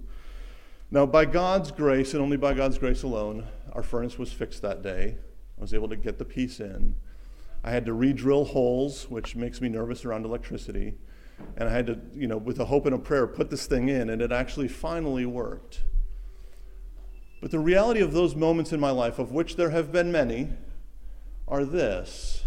Now, 0.91 1.07
by 1.07 1.27
God's 1.27 1.71
grace, 1.71 2.15
and 2.15 2.23
only 2.23 2.39
by 2.39 2.55
God's 2.55 2.79
grace 2.79 3.05
alone, 3.05 3.47
our 3.73 3.83
furnace 3.83 4.19
was 4.19 4.33
fixed 4.33 4.63
that 4.63 4.83
day. 4.83 5.17
I 5.57 5.61
was 5.61 5.75
able 5.75 5.89
to 5.91 5.97
get 5.97 6.19
the 6.19 6.25
piece 6.25 6.59
in. 6.59 6.97
I 7.63 7.71
had 7.71 7.85
to 7.85 7.93
re 7.93 8.13
drill 8.15 8.47
holes, 8.47 9.09
which 9.11 9.37
makes 9.37 9.61
me 9.61 9.69
nervous 9.69 10.05
around 10.07 10.25
electricity. 10.25 10.95
And 11.57 11.69
I 11.69 11.73
had 11.73 11.87
to, 11.87 11.99
you 12.15 12.27
know, 12.27 12.39
with 12.39 12.59
a 12.59 12.65
hope 12.65 12.87
and 12.87 12.95
a 12.95 12.99
prayer, 12.99 13.27
put 13.27 13.51
this 13.51 13.67
thing 13.67 13.91
in, 13.91 14.09
and 14.09 14.23
it 14.23 14.33
actually 14.33 14.69
finally 14.69 15.27
worked. 15.27 15.83
But 17.41 17.51
the 17.51 17.59
reality 17.59 18.01
of 18.01 18.13
those 18.13 18.35
moments 18.35 18.73
in 18.73 18.81
my 18.81 18.91
life, 18.91 19.19
of 19.19 19.33
which 19.33 19.57
there 19.57 19.71
have 19.71 19.91
been 19.91 20.13
many, 20.13 20.51
are 21.49 21.65
this 21.65 22.45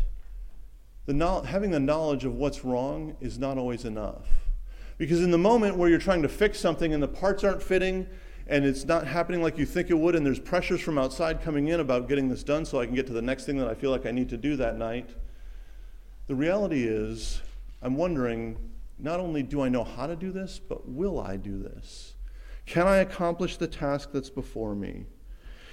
the 1.05 1.13
no- 1.13 1.41
having 1.41 1.71
the 1.71 1.79
knowledge 1.79 2.23
of 2.23 2.35
what's 2.35 2.63
wrong 2.63 3.15
is 3.19 3.37
not 3.37 3.57
always 3.57 3.83
enough. 3.83 4.25
Because 4.97 5.21
in 5.21 5.31
the 5.31 5.37
moment 5.37 5.75
where 5.75 5.89
you're 5.89 5.99
trying 5.99 6.21
to 6.21 6.29
fix 6.29 6.59
something 6.59 6.93
and 6.93 7.03
the 7.03 7.07
parts 7.07 7.43
aren't 7.43 7.61
fitting 7.61 8.07
and 8.47 8.65
it's 8.65 8.85
not 8.85 9.07
happening 9.07 9.41
like 9.41 9.57
you 9.57 9.65
think 9.65 9.89
it 9.89 9.97
would, 9.97 10.15
and 10.15 10.25
there's 10.25 10.39
pressures 10.39 10.81
from 10.81 10.97
outside 10.97 11.41
coming 11.41 11.69
in 11.69 11.79
about 11.79 12.07
getting 12.09 12.29
this 12.29 12.43
done 12.43 12.65
so 12.65 12.79
I 12.79 12.85
can 12.85 12.95
get 12.95 13.07
to 13.07 13.13
the 13.13 13.21
next 13.21 13.45
thing 13.45 13.57
that 13.57 13.67
I 13.67 13.73
feel 13.73 13.89
like 13.89 14.05
I 14.05 14.11
need 14.11 14.29
to 14.29 14.37
do 14.37 14.55
that 14.57 14.77
night, 14.77 15.09
the 16.27 16.35
reality 16.35 16.85
is 16.85 17.41
I'm 17.81 17.95
wondering 17.95 18.57
not 18.99 19.19
only 19.19 19.43
do 19.43 19.61
I 19.61 19.69
know 19.69 19.83
how 19.83 20.07
to 20.07 20.15
do 20.15 20.31
this, 20.31 20.59
but 20.59 20.87
will 20.87 21.19
I 21.19 21.37
do 21.37 21.57
this? 21.57 22.12
Can 22.65 22.87
I 22.87 22.97
accomplish 22.97 23.57
the 23.57 23.67
task 23.67 24.09
that's 24.13 24.29
before 24.29 24.75
me? 24.75 25.05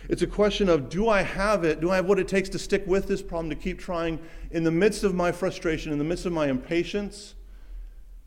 It's 0.08 0.22
a 0.22 0.26
question 0.26 0.68
of 0.68 0.88
do 0.88 1.08
I 1.08 1.22
have 1.22 1.64
it? 1.64 1.80
Do 1.80 1.90
I 1.90 1.96
have 1.96 2.06
what 2.06 2.18
it 2.18 2.26
takes 2.26 2.48
to 2.50 2.58
stick 2.58 2.84
with 2.86 3.06
this 3.06 3.22
problem, 3.22 3.50
to 3.50 3.56
keep 3.56 3.78
trying 3.78 4.18
in 4.50 4.64
the 4.64 4.70
midst 4.70 5.04
of 5.04 5.14
my 5.14 5.30
frustration, 5.30 5.92
in 5.92 5.98
the 5.98 6.04
midst 6.04 6.26
of 6.26 6.32
my 6.32 6.48
impatience, 6.48 7.34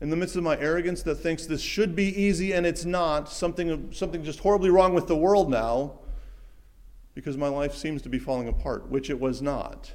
in 0.00 0.10
the 0.10 0.16
midst 0.16 0.36
of 0.36 0.42
my 0.42 0.58
arrogance 0.58 1.02
that 1.02 1.16
thinks 1.16 1.46
this 1.46 1.60
should 1.60 1.94
be 1.94 2.04
easy 2.20 2.52
and 2.52 2.66
it's 2.66 2.84
not, 2.84 3.28
something, 3.28 3.92
something 3.92 4.24
just 4.24 4.40
horribly 4.40 4.70
wrong 4.70 4.94
with 4.94 5.08
the 5.08 5.16
world 5.16 5.50
now, 5.50 5.98
because 7.14 7.36
my 7.36 7.48
life 7.48 7.74
seems 7.74 8.02
to 8.02 8.08
be 8.08 8.18
falling 8.18 8.48
apart, 8.48 8.88
which 8.88 9.10
it 9.10 9.20
was 9.20 9.42
not. 9.42 9.92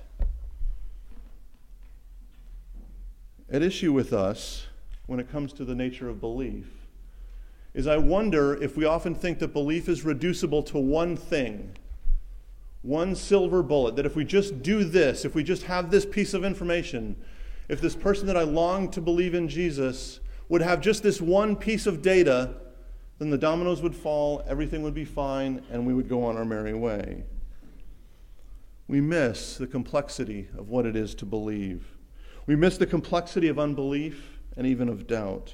At 3.51 3.63
issue 3.63 3.91
with 3.91 4.13
us 4.13 4.67
when 5.07 5.19
it 5.19 5.31
comes 5.31 5.53
to 5.53 5.65
the 5.65 5.73
nature 5.73 6.07
of 6.07 6.21
belief 6.21 6.78
is 7.73 7.87
I 7.87 7.97
wonder 7.97 8.61
if 8.61 8.75
we 8.75 8.85
often 8.85 9.13
think 9.13 9.39
that 9.39 9.53
belief 9.53 9.87
is 9.87 10.03
reducible 10.03 10.63
to 10.63 10.77
one 10.77 11.15
thing, 11.15 11.75
one 12.81 13.15
silver 13.15 13.61
bullet, 13.61 13.95
that 13.95 14.05
if 14.05 14.15
we 14.15 14.25
just 14.25 14.61
do 14.61 14.83
this, 14.83 15.25
if 15.25 15.35
we 15.35 15.43
just 15.43 15.63
have 15.63 15.91
this 15.91 16.05
piece 16.05 16.33
of 16.33 16.43
information, 16.43 17.15
if 17.67 17.79
this 17.79 17.95
person 17.95 18.25
that 18.27 18.37
I 18.37 18.43
long 18.43 18.89
to 18.91 19.01
believe 19.01 19.33
in 19.33 19.47
Jesus 19.47 20.19
would 20.47 20.61
have 20.61 20.81
just 20.81 21.03
this 21.03 21.21
one 21.21 21.55
piece 21.55 21.85
of 21.85 22.01
data, 22.01 22.55
then 23.19 23.29
the 23.29 23.37
dominoes 23.37 23.81
would 23.81 23.95
fall, 23.95 24.43
everything 24.47 24.81
would 24.81 24.95
be 24.95 25.05
fine, 25.05 25.61
and 25.71 25.85
we 25.85 25.93
would 25.93 26.09
go 26.09 26.23
on 26.23 26.37
our 26.37 26.45
merry 26.45 26.73
way. 26.73 27.23
We 28.87 29.01
miss 29.01 29.57
the 29.57 29.67
complexity 29.67 30.47
of 30.57 30.69
what 30.69 30.87
it 30.87 30.95
is 30.95 31.13
to 31.15 31.25
believe. 31.25 31.95
We 32.47 32.55
miss 32.55 32.77
the 32.79 32.87
complexity 32.87 33.47
of 33.47 33.59
unbelief 33.59 34.39
and 34.57 34.65
even 34.65 34.89
of 34.89 35.05
doubt. 35.05 35.53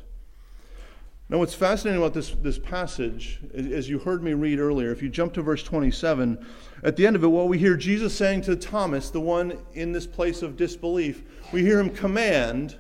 Now, 1.28 1.40
what's 1.40 1.56
fascinating 1.56 2.00
about 2.00 2.14
this, 2.14 2.30
this 2.42 2.60
passage, 2.60 3.40
as 3.56 3.90
you 3.90 3.98
heard 3.98 4.22
me 4.22 4.34
read 4.34 4.60
earlier, 4.60 4.92
if 4.92 5.02
you 5.02 5.10
jump 5.10 5.34
to 5.34 5.42
verse 5.42 5.64
27, 5.64 6.46
at 6.84 6.96
the 6.96 7.08
end 7.08 7.16
of 7.16 7.24
it, 7.24 7.28
what 7.28 7.48
we 7.48 7.58
hear 7.58 7.76
Jesus 7.76 8.16
saying 8.16 8.42
to 8.42 8.56
Thomas, 8.56 9.10
the 9.10 9.20
one 9.20 9.58
in 9.74 9.92
this 9.92 10.06
place 10.06 10.44
of 10.44 10.56
disbelief, 10.56 11.24
we 11.52 11.64
hear 11.64 11.80
him 11.80 11.90
command 11.90 12.76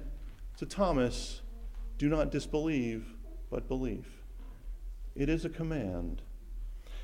to 0.58 0.66
Thomas, 0.68 1.42
do 1.98 2.08
not 2.08 2.32
disbelieve, 2.32 3.08
but 3.50 3.68
believe. 3.68 4.06
It 5.16 5.28
is 5.28 5.44
a 5.44 5.50
command. 5.50 6.22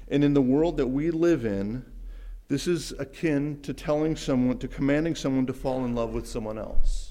And 0.10 0.24
in 0.24 0.36
the 0.36 0.42
world 0.44 0.78
that 0.78 0.88
we 0.88 1.10
live 1.10 1.44
in, 1.44 1.84
this 2.50 2.68
is 2.68 2.92
akin 3.00 3.62
to 3.64 3.74
telling 3.74 4.16
someone, 4.16 4.60
to 4.60 4.68
commanding 4.68 5.16
someone 5.16 5.48
to 5.48 5.54
fall 5.54 5.86
in 5.86 5.96
love 5.96 6.14
with 6.14 6.28
someone 6.28 6.60
else. 6.60 7.11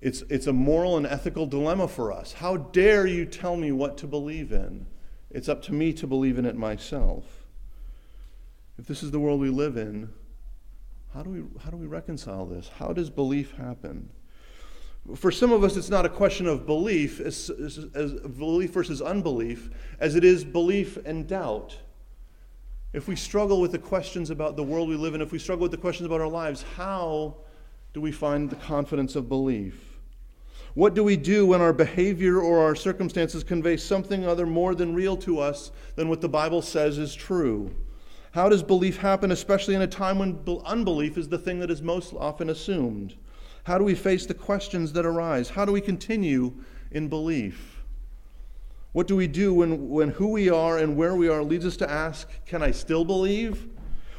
It's, 0.00 0.22
it's 0.28 0.46
a 0.46 0.52
moral 0.52 0.96
and 0.96 1.06
ethical 1.06 1.46
dilemma 1.46 1.88
for 1.88 2.12
us. 2.12 2.34
How 2.34 2.56
dare 2.56 3.06
you 3.06 3.24
tell 3.24 3.56
me 3.56 3.72
what 3.72 3.96
to 3.98 4.06
believe 4.06 4.52
in? 4.52 4.86
It's 5.30 5.48
up 5.48 5.62
to 5.62 5.72
me 5.72 5.92
to 5.94 6.06
believe 6.06 6.38
in 6.38 6.46
it 6.46 6.56
myself. 6.56 7.24
If 8.78 8.86
this 8.86 9.02
is 9.02 9.10
the 9.10 9.20
world 9.20 9.40
we 9.40 9.48
live 9.48 9.76
in, 9.76 10.10
how 11.14 11.22
do 11.22 11.30
we, 11.30 11.42
how 11.62 11.70
do 11.70 11.78
we 11.78 11.86
reconcile 11.86 12.44
this? 12.44 12.70
How 12.78 12.92
does 12.92 13.08
belief 13.08 13.52
happen? 13.56 14.10
For 15.14 15.30
some 15.30 15.52
of 15.52 15.64
us, 15.64 15.76
it's 15.76 15.88
not 15.88 16.04
a 16.04 16.10
question 16.10 16.46
of 16.46 16.66
belief, 16.66 17.20
as, 17.20 17.48
as, 17.48 17.86
as 17.94 18.12
belief 18.12 18.72
versus 18.72 19.00
unbelief, 19.00 19.70
as 19.98 20.14
it 20.14 20.24
is 20.24 20.44
belief 20.44 20.98
and 21.06 21.26
doubt. 21.26 21.78
If 22.92 23.08
we 23.08 23.16
struggle 23.16 23.60
with 23.60 23.72
the 23.72 23.78
questions 23.78 24.30
about 24.30 24.56
the 24.56 24.62
world 24.62 24.88
we 24.88 24.96
live 24.96 25.14
in, 25.14 25.22
if 25.22 25.32
we 25.32 25.38
struggle 25.38 25.62
with 25.62 25.70
the 25.70 25.76
questions 25.76 26.06
about 26.06 26.20
our 26.20 26.28
lives, 26.28 26.64
how 26.76 27.36
do 27.96 28.02
we 28.02 28.12
find 28.12 28.50
the 28.50 28.56
confidence 28.56 29.16
of 29.16 29.26
belief? 29.26 29.96
What 30.74 30.92
do 30.92 31.02
we 31.02 31.16
do 31.16 31.46
when 31.46 31.62
our 31.62 31.72
behavior 31.72 32.38
or 32.38 32.58
our 32.58 32.74
circumstances 32.74 33.42
convey 33.42 33.78
something 33.78 34.26
other 34.26 34.44
more 34.44 34.74
than 34.74 34.94
real 34.94 35.16
to 35.16 35.40
us 35.40 35.70
than 35.94 36.10
what 36.10 36.20
the 36.20 36.28
Bible 36.28 36.60
says 36.60 36.98
is 36.98 37.14
true? 37.14 37.74
How 38.32 38.50
does 38.50 38.62
belief 38.62 38.98
happen, 38.98 39.30
especially 39.30 39.74
in 39.74 39.80
a 39.80 39.86
time 39.86 40.18
when 40.18 40.38
unbelief 40.66 41.16
is 41.16 41.30
the 41.30 41.38
thing 41.38 41.58
that 41.60 41.70
is 41.70 41.80
most 41.80 42.12
often 42.12 42.50
assumed? 42.50 43.14
How 43.64 43.78
do 43.78 43.84
we 43.84 43.94
face 43.94 44.26
the 44.26 44.34
questions 44.34 44.92
that 44.92 45.06
arise? 45.06 45.48
How 45.48 45.64
do 45.64 45.72
we 45.72 45.80
continue 45.80 46.52
in 46.90 47.08
belief? 47.08 47.82
What 48.92 49.06
do 49.06 49.16
we 49.16 49.26
do 49.26 49.54
when, 49.54 49.88
when 49.88 50.10
who 50.10 50.28
we 50.28 50.50
are 50.50 50.76
and 50.76 50.98
where 50.98 51.14
we 51.14 51.28
are 51.28 51.42
leads 51.42 51.64
us 51.64 51.78
to 51.78 51.90
ask, 51.90 52.28
Can 52.44 52.62
I 52.62 52.72
still 52.72 53.06
believe? 53.06 53.70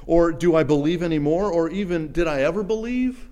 Or 0.07 0.31
do 0.31 0.55
I 0.55 0.63
believe 0.63 1.03
anymore? 1.03 1.51
Or 1.51 1.69
even, 1.69 2.11
Did 2.11 2.25
I 2.25 2.41
ever 2.41 2.63
believe? 2.63 3.29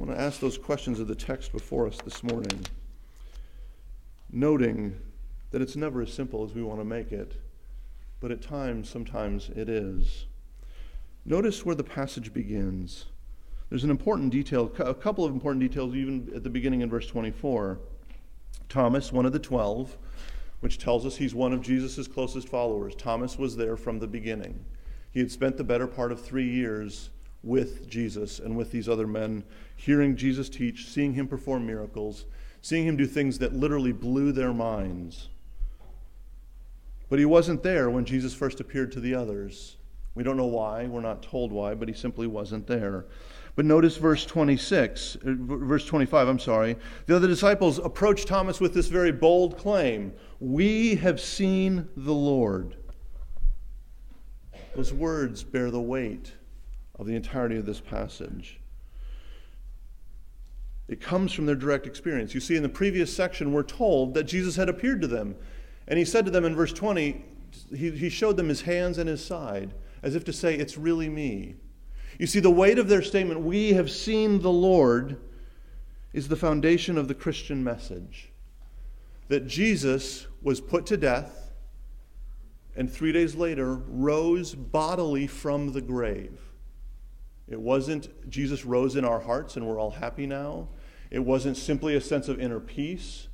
I 0.00 0.02
want 0.02 0.16
to 0.18 0.24
ask 0.24 0.40
those 0.40 0.56
questions 0.56 0.98
of 0.98 1.08
the 1.08 1.14
text 1.14 1.52
before 1.52 1.86
us 1.86 1.98
this 2.02 2.22
morning, 2.22 2.64
noting 4.32 4.98
that 5.50 5.60
it's 5.60 5.76
never 5.76 6.00
as 6.00 6.10
simple 6.10 6.42
as 6.42 6.54
we 6.54 6.62
want 6.62 6.80
to 6.80 6.86
make 6.86 7.12
it, 7.12 7.34
but 8.18 8.30
at 8.30 8.40
times, 8.40 8.88
sometimes 8.88 9.50
it 9.50 9.68
is. 9.68 10.24
Notice 11.26 11.66
where 11.66 11.74
the 11.74 11.84
passage 11.84 12.32
begins. 12.32 13.06
There's 13.68 13.84
an 13.84 13.90
important 13.90 14.32
detail, 14.32 14.72
a 14.78 14.94
couple 14.94 15.26
of 15.26 15.34
important 15.34 15.60
details, 15.60 15.94
even 15.94 16.32
at 16.34 16.44
the 16.44 16.50
beginning 16.50 16.80
in 16.80 16.88
verse 16.88 17.06
24. 17.06 17.78
Thomas, 18.70 19.12
one 19.12 19.26
of 19.26 19.34
the 19.34 19.38
twelve, 19.38 19.98
which 20.60 20.78
tells 20.78 21.04
us 21.04 21.16
he's 21.16 21.34
one 21.34 21.52
of 21.52 21.60
Jesus' 21.60 22.08
closest 22.08 22.48
followers. 22.48 22.94
Thomas 22.94 23.36
was 23.36 23.54
there 23.54 23.76
from 23.76 23.98
the 23.98 24.08
beginning. 24.08 24.64
He 25.10 25.20
had 25.20 25.30
spent 25.30 25.58
the 25.58 25.64
better 25.64 25.86
part 25.86 26.10
of 26.10 26.22
three 26.22 26.48
years 26.48 27.10
with 27.42 27.88
Jesus 27.88 28.38
and 28.38 28.56
with 28.56 28.70
these 28.70 28.88
other 28.88 29.06
men, 29.06 29.44
hearing 29.76 30.16
Jesus 30.16 30.48
teach, 30.48 30.88
seeing 30.88 31.14
him 31.14 31.26
perform 31.26 31.66
miracles, 31.66 32.26
seeing 32.60 32.86
him 32.86 32.96
do 32.96 33.06
things 33.06 33.38
that 33.38 33.54
literally 33.54 33.92
blew 33.92 34.32
their 34.32 34.52
minds. 34.52 35.28
But 37.08 37.18
he 37.18 37.24
wasn't 37.24 37.62
there 37.62 37.90
when 37.90 38.04
Jesus 38.04 38.34
first 38.34 38.60
appeared 38.60 38.92
to 38.92 39.00
the 39.00 39.14
others. 39.14 39.76
We 40.14 40.22
don't 40.22 40.36
know 40.36 40.46
why, 40.46 40.86
we're 40.86 41.00
not 41.00 41.22
told 41.22 41.52
why, 41.52 41.74
but 41.74 41.88
he 41.88 41.94
simply 41.94 42.26
wasn't 42.26 42.66
there. 42.66 43.06
But 43.56 43.64
notice 43.64 43.96
verse 43.96 44.24
26, 44.26 45.16
uh, 45.16 45.18
verse 45.24 45.84
25, 45.86 46.28
I'm 46.28 46.38
sorry. 46.38 46.76
The 47.06 47.16
other 47.16 47.26
disciples 47.26 47.78
approached 47.78 48.28
Thomas 48.28 48.60
with 48.60 48.74
this 48.74 48.88
very 48.88 49.12
bold 49.12 49.58
claim 49.58 50.12
We 50.38 50.96
have 50.96 51.20
seen 51.20 51.88
the 51.96 52.14
Lord. 52.14 52.76
Those 54.76 54.92
words 54.92 55.42
bear 55.42 55.70
the 55.70 55.80
weight 55.80 56.32
of 57.00 57.06
the 57.06 57.16
entirety 57.16 57.56
of 57.56 57.64
this 57.64 57.80
passage. 57.80 58.60
It 60.86 61.00
comes 61.00 61.32
from 61.32 61.46
their 61.46 61.54
direct 61.54 61.86
experience. 61.86 62.34
You 62.34 62.40
see, 62.40 62.56
in 62.56 62.62
the 62.62 62.68
previous 62.68 63.14
section, 63.14 63.52
we're 63.52 63.62
told 63.62 64.12
that 64.14 64.24
Jesus 64.24 64.56
had 64.56 64.68
appeared 64.68 65.00
to 65.00 65.06
them. 65.06 65.34
And 65.88 65.98
he 65.98 66.04
said 66.04 66.26
to 66.26 66.30
them 66.30 66.44
in 66.44 66.54
verse 66.54 66.74
20, 66.74 67.24
he, 67.74 67.90
he 67.92 68.10
showed 68.10 68.36
them 68.36 68.48
his 68.48 68.62
hands 68.62 68.98
and 68.98 69.08
his 69.08 69.24
side, 69.24 69.72
as 70.02 70.14
if 70.14 70.24
to 70.24 70.32
say, 70.32 70.54
It's 70.54 70.76
really 70.76 71.08
me. 71.08 71.54
You 72.18 72.26
see, 72.26 72.40
the 72.40 72.50
weight 72.50 72.78
of 72.78 72.88
their 72.88 73.02
statement, 73.02 73.40
we 73.40 73.72
have 73.72 73.90
seen 73.90 74.42
the 74.42 74.52
Lord, 74.52 75.16
is 76.12 76.28
the 76.28 76.36
foundation 76.36 76.98
of 76.98 77.08
the 77.08 77.14
Christian 77.14 77.64
message. 77.64 78.30
That 79.28 79.46
Jesus 79.46 80.26
was 80.42 80.60
put 80.60 80.86
to 80.86 80.96
death 80.96 81.52
and 82.76 82.92
three 82.92 83.12
days 83.12 83.34
later 83.34 83.74
rose 83.74 84.54
bodily 84.54 85.26
from 85.26 85.72
the 85.72 85.80
grave. 85.80 86.49
It 87.50 87.60
wasn't 87.60 88.30
Jesus 88.30 88.64
rose 88.64 88.96
in 88.96 89.04
our 89.04 89.20
hearts 89.20 89.56
and 89.56 89.66
we're 89.66 89.80
all 89.80 89.90
happy 89.90 90.26
now. 90.26 90.68
It 91.10 91.18
wasn't 91.18 91.56
simply 91.56 91.96
a 91.96 92.00
sense 92.00 92.28
of 92.28 92.40
inner 92.40 92.60
peace. 92.60 93.26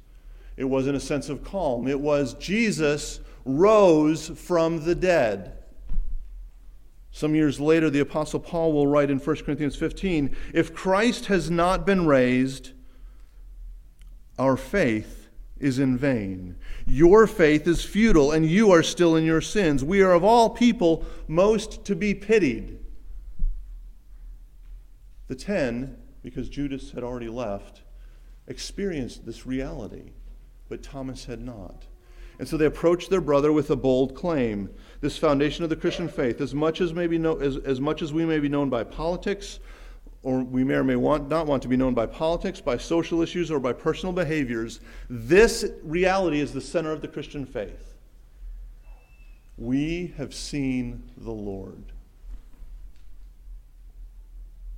It 0.57 0.65
wasn't 0.65 0.97
a 0.97 1.01
sense 1.01 1.29
of 1.29 1.45
calm. 1.45 1.87
It 1.87 2.01
was 2.01 2.35
Jesus 2.35 3.21
rose 3.45 4.29
from 4.29 4.85
the 4.85 4.95
dead. 4.95 5.53
Some 7.11 7.35
years 7.35 7.61
later, 7.61 7.89
the 7.89 8.01
Apostle 8.01 8.41
Paul 8.41 8.73
will 8.73 8.87
write 8.87 9.11
in 9.11 9.19
1 9.19 9.37
Corinthians 9.37 9.77
15 9.77 10.35
If 10.53 10.75
Christ 10.75 11.27
has 11.27 11.51
not 11.51 11.87
been 11.87 12.07
raised, 12.07 12.73
our 14.39 14.57
faith 14.57 15.29
is 15.59 15.79
in 15.79 15.97
vain. 15.97 16.57
Your 16.87 17.27
faith 17.27 17.67
is 17.67 17.83
futile, 17.83 18.33
and 18.33 18.45
you 18.45 18.71
are 18.71 18.83
still 18.83 19.17
in 19.17 19.25
your 19.25 19.41
sins. 19.41 19.83
We 19.83 20.03
are 20.03 20.13
of 20.13 20.25
all 20.25 20.51
people 20.51 21.07
most 21.27 21.85
to 21.87 21.97
be 21.97 22.15
pitied. 22.15 22.79
The 25.29 25.35
ten, 25.35 25.97
because 26.23 26.49
Judas 26.49 26.93
had 26.93 27.03
already 27.03 27.29
left, 27.29 27.83
experienced 28.47 29.27
this 29.27 29.47
reality, 29.47 30.13
but 30.69 30.83
Thomas 30.83 31.25
had 31.25 31.41
not. 31.41 31.85
And 32.39 32.47
so 32.47 32.57
they 32.57 32.67
approached 32.67 33.11
their 33.11 33.21
brother 33.21 33.53
with 33.53 33.71
a 33.71 33.77
bold 33.77 34.15
claim. 34.15 34.71
This 35.01 35.17
foundation 35.17 35.65
of 35.65 35.71
the 35.71 35.77
Christian 35.77 36.09
faith, 36.09 36.41
as 36.41 36.55
much 36.55 36.81
as, 36.81 36.93
may 36.93 37.07
be 37.07 37.19
know, 37.19 37.37
as, 37.39 37.57
as 37.59 37.81
much 37.81 38.03
as 38.03 38.13
we 38.13 38.27
may 38.27 38.39
be 38.39 38.49
known 38.49 38.69
by 38.69 38.85
politics, 38.85 39.59
or 40.23 40.43
we 40.43 40.63
may 40.65 40.75
or 40.75 40.85
may 40.85 40.97
want, 40.97 41.29
not 41.29 41.47
want 41.47 41.63
to 41.63 41.69
be 41.69 41.77
known 41.77 41.95
by 41.95 42.05
politics, 42.05 42.61
by 42.61 42.77
social 42.77 43.23
issues, 43.23 43.51
or 43.51 43.59
by 43.59 43.73
personal 43.73 44.13
behaviors, 44.13 44.81
this 45.09 45.65
reality 45.83 46.41
is 46.41 46.53
the 46.53 46.61
center 46.61 46.93
of 46.93 47.01
the 47.01 47.09
Christian 47.09 47.47
faith. 47.47 47.95
We 49.57 50.13
have 50.19 50.35
seen 50.35 51.03
the 51.17 51.33
Lord. 51.33 51.85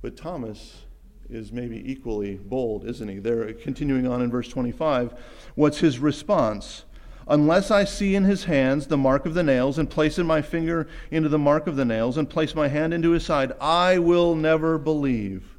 But 0.01 0.15
Thomas 0.15 0.83
is 1.29 1.51
maybe 1.51 1.91
equally 1.91 2.35
bold, 2.35 2.85
isn't 2.85 3.07
he? 3.07 3.19
They're 3.19 3.53
continuing 3.53 4.07
on 4.07 4.21
in 4.21 4.31
verse 4.31 4.47
25. 4.47 5.13
What's 5.55 5.79
his 5.79 5.99
response? 5.99 6.85
Unless 7.27 7.69
I 7.69 7.83
see 7.83 8.15
in 8.15 8.23
his 8.23 8.45
hands 8.45 8.87
the 8.87 8.97
mark 8.97 9.27
of 9.27 9.35
the 9.35 9.43
nails, 9.43 9.77
and 9.77 9.87
place 9.89 10.17
in 10.17 10.25
my 10.25 10.41
finger 10.41 10.87
into 11.11 11.29
the 11.29 11.37
mark 11.37 11.67
of 11.67 11.75
the 11.75 11.85
nails, 11.85 12.17
and 12.17 12.27
place 12.27 12.55
my 12.55 12.67
hand 12.67 12.93
into 12.93 13.11
his 13.11 13.23
side, 13.23 13.53
I 13.61 13.99
will 13.99 14.33
never 14.33 14.79
believe. 14.79 15.55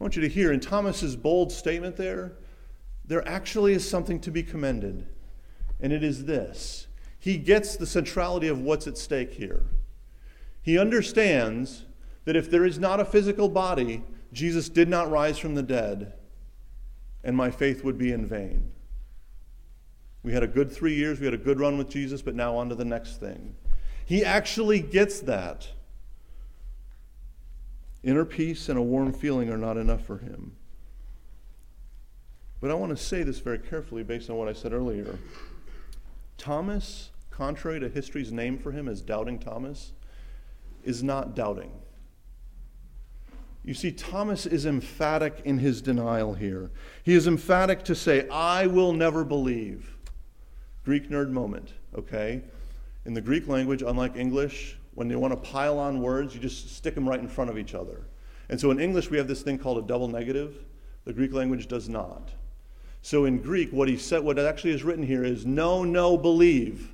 I 0.00 0.04
want 0.04 0.16
you 0.16 0.22
to 0.22 0.28
hear 0.28 0.50
in 0.50 0.58
Thomas's 0.58 1.14
bold 1.14 1.52
statement 1.52 1.96
there, 1.96 2.32
there 3.04 3.26
actually 3.28 3.74
is 3.74 3.88
something 3.88 4.18
to 4.20 4.30
be 4.30 4.42
commended. 4.42 5.06
And 5.80 5.92
it 5.92 6.02
is 6.02 6.24
this 6.24 6.88
he 7.18 7.36
gets 7.36 7.76
the 7.76 7.86
centrality 7.86 8.48
of 8.48 8.60
what's 8.60 8.86
at 8.86 8.96
stake 8.96 9.34
here. 9.34 9.66
He 10.62 10.78
understands 10.78 11.84
that 12.24 12.36
if 12.36 12.50
there 12.50 12.64
is 12.64 12.78
not 12.78 13.00
a 13.00 13.04
physical 13.04 13.48
body, 13.48 14.02
Jesus 14.32 14.68
did 14.68 14.88
not 14.88 15.10
rise 15.10 15.38
from 15.38 15.54
the 15.54 15.62
dead, 15.62 16.12
and 17.24 17.36
my 17.36 17.50
faith 17.50 17.82
would 17.84 17.98
be 17.98 18.12
in 18.12 18.26
vain. 18.26 18.70
We 20.22 20.32
had 20.32 20.42
a 20.42 20.48
good 20.48 20.70
three 20.70 20.94
years, 20.94 21.18
we 21.18 21.26
had 21.26 21.34
a 21.34 21.38
good 21.38 21.58
run 21.58 21.78
with 21.78 21.88
Jesus, 21.88 22.22
but 22.22 22.34
now 22.34 22.56
on 22.56 22.68
to 22.68 22.74
the 22.74 22.84
next 22.84 23.20
thing. 23.20 23.54
He 24.04 24.24
actually 24.24 24.80
gets 24.80 25.20
that. 25.20 25.68
Inner 28.02 28.24
peace 28.24 28.68
and 28.68 28.78
a 28.78 28.82
warm 28.82 29.12
feeling 29.12 29.50
are 29.50 29.58
not 29.58 29.76
enough 29.76 30.04
for 30.04 30.18
him. 30.18 30.56
But 32.60 32.70
I 32.70 32.74
want 32.74 32.90
to 32.90 33.02
say 33.02 33.22
this 33.22 33.38
very 33.38 33.58
carefully 33.58 34.02
based 34.02 34.28
on 34.28 34.36
what 34.36 34.48
I 34.48 34.52
said 34.52 34.72
earlier. 34.72 35.18
Thomas, 36.36 37.10
contrary 37.30 37.80
to 37.80 37.88
history's 37.88 38.32
name 38.32 38.58
for 38.58 38.72
him 38.72 38.88
as 38.88 39.00
Doubting 39.00 39.38
Thomas, 39.38 39.92
is 40.84 41.02
not 41.02 41.34
doubting. 41.34 41.70
You 43.64 43.74
see, 43.74 43.92
Thomas 43.92 44.46
is 44.46 44.64
emphatic 44.64 45.42
in 45.44 45.58
his 45.58 45.82
denial 45.82 46.34
here. 46.34 46.70
He 47.02 47.14
is 47.14 47.26
emphatic 47.26 47.82
to 47.84 47.94
say, 47.94 48.28
I 48.28 48.66
will 48.66 48.92
never 48.92 49.24
believe. 49.24 49.96
Greek 50.84 51.10
nerd 51.10 51.30
moment, 51.30 51.74
okay? 51.94 52.42
In 53.04 53.12
the 53.12 53.20
Greek 53.20 53.48
language, 53.48 53.82
unlike 53.82 54.16
English, 54.16 54.78
when 54.94 55.08
they 55.08 55.16
want 55.16 55.32
to 55.32 55.50
pile 55.50 55.78
on 55.78 56.00
words, 56.00 56.34
you 56.34 56.40
just 56.40 56.74
stick 56.74 56.94
them 56.94 57.08
right 57.08 57.20
in 57.20 57.28
front 57.28 57.50
of 57.50 57.58
each 57.58 57.74
other. 57.74 58.06
And 58.48 58.58
so 58.58 58.70
in 58.70 58.80
English, 58.80 59.10
we 59.10 59.18
have 59.18 59.28
this 59.28 59.42
thing 59.42 59.58
called 59.58 59.78
a 59.78 59.86
double 59.86 60.08
negative. 60.08 60.64
The 61.04 61.12
Greek 61.12 61.32
language 61.32 61.68
does 61.68 61.88
not. 61.88 62.30
So 63.02 63.24
in 63.24 63.38
Greek, 63.38 63.70
what 63.72 63.88
he 63.88 63.96
said, 63.96 64.22
what 64.22 64.38
actually 64.38 64.72
is 64.72 64.82
written 64.82 65.04
here 65.04 65.24
is 65.24 65.46
no, 65.46 65.84
no, 65.84 66.16
believe. 66.16 66.92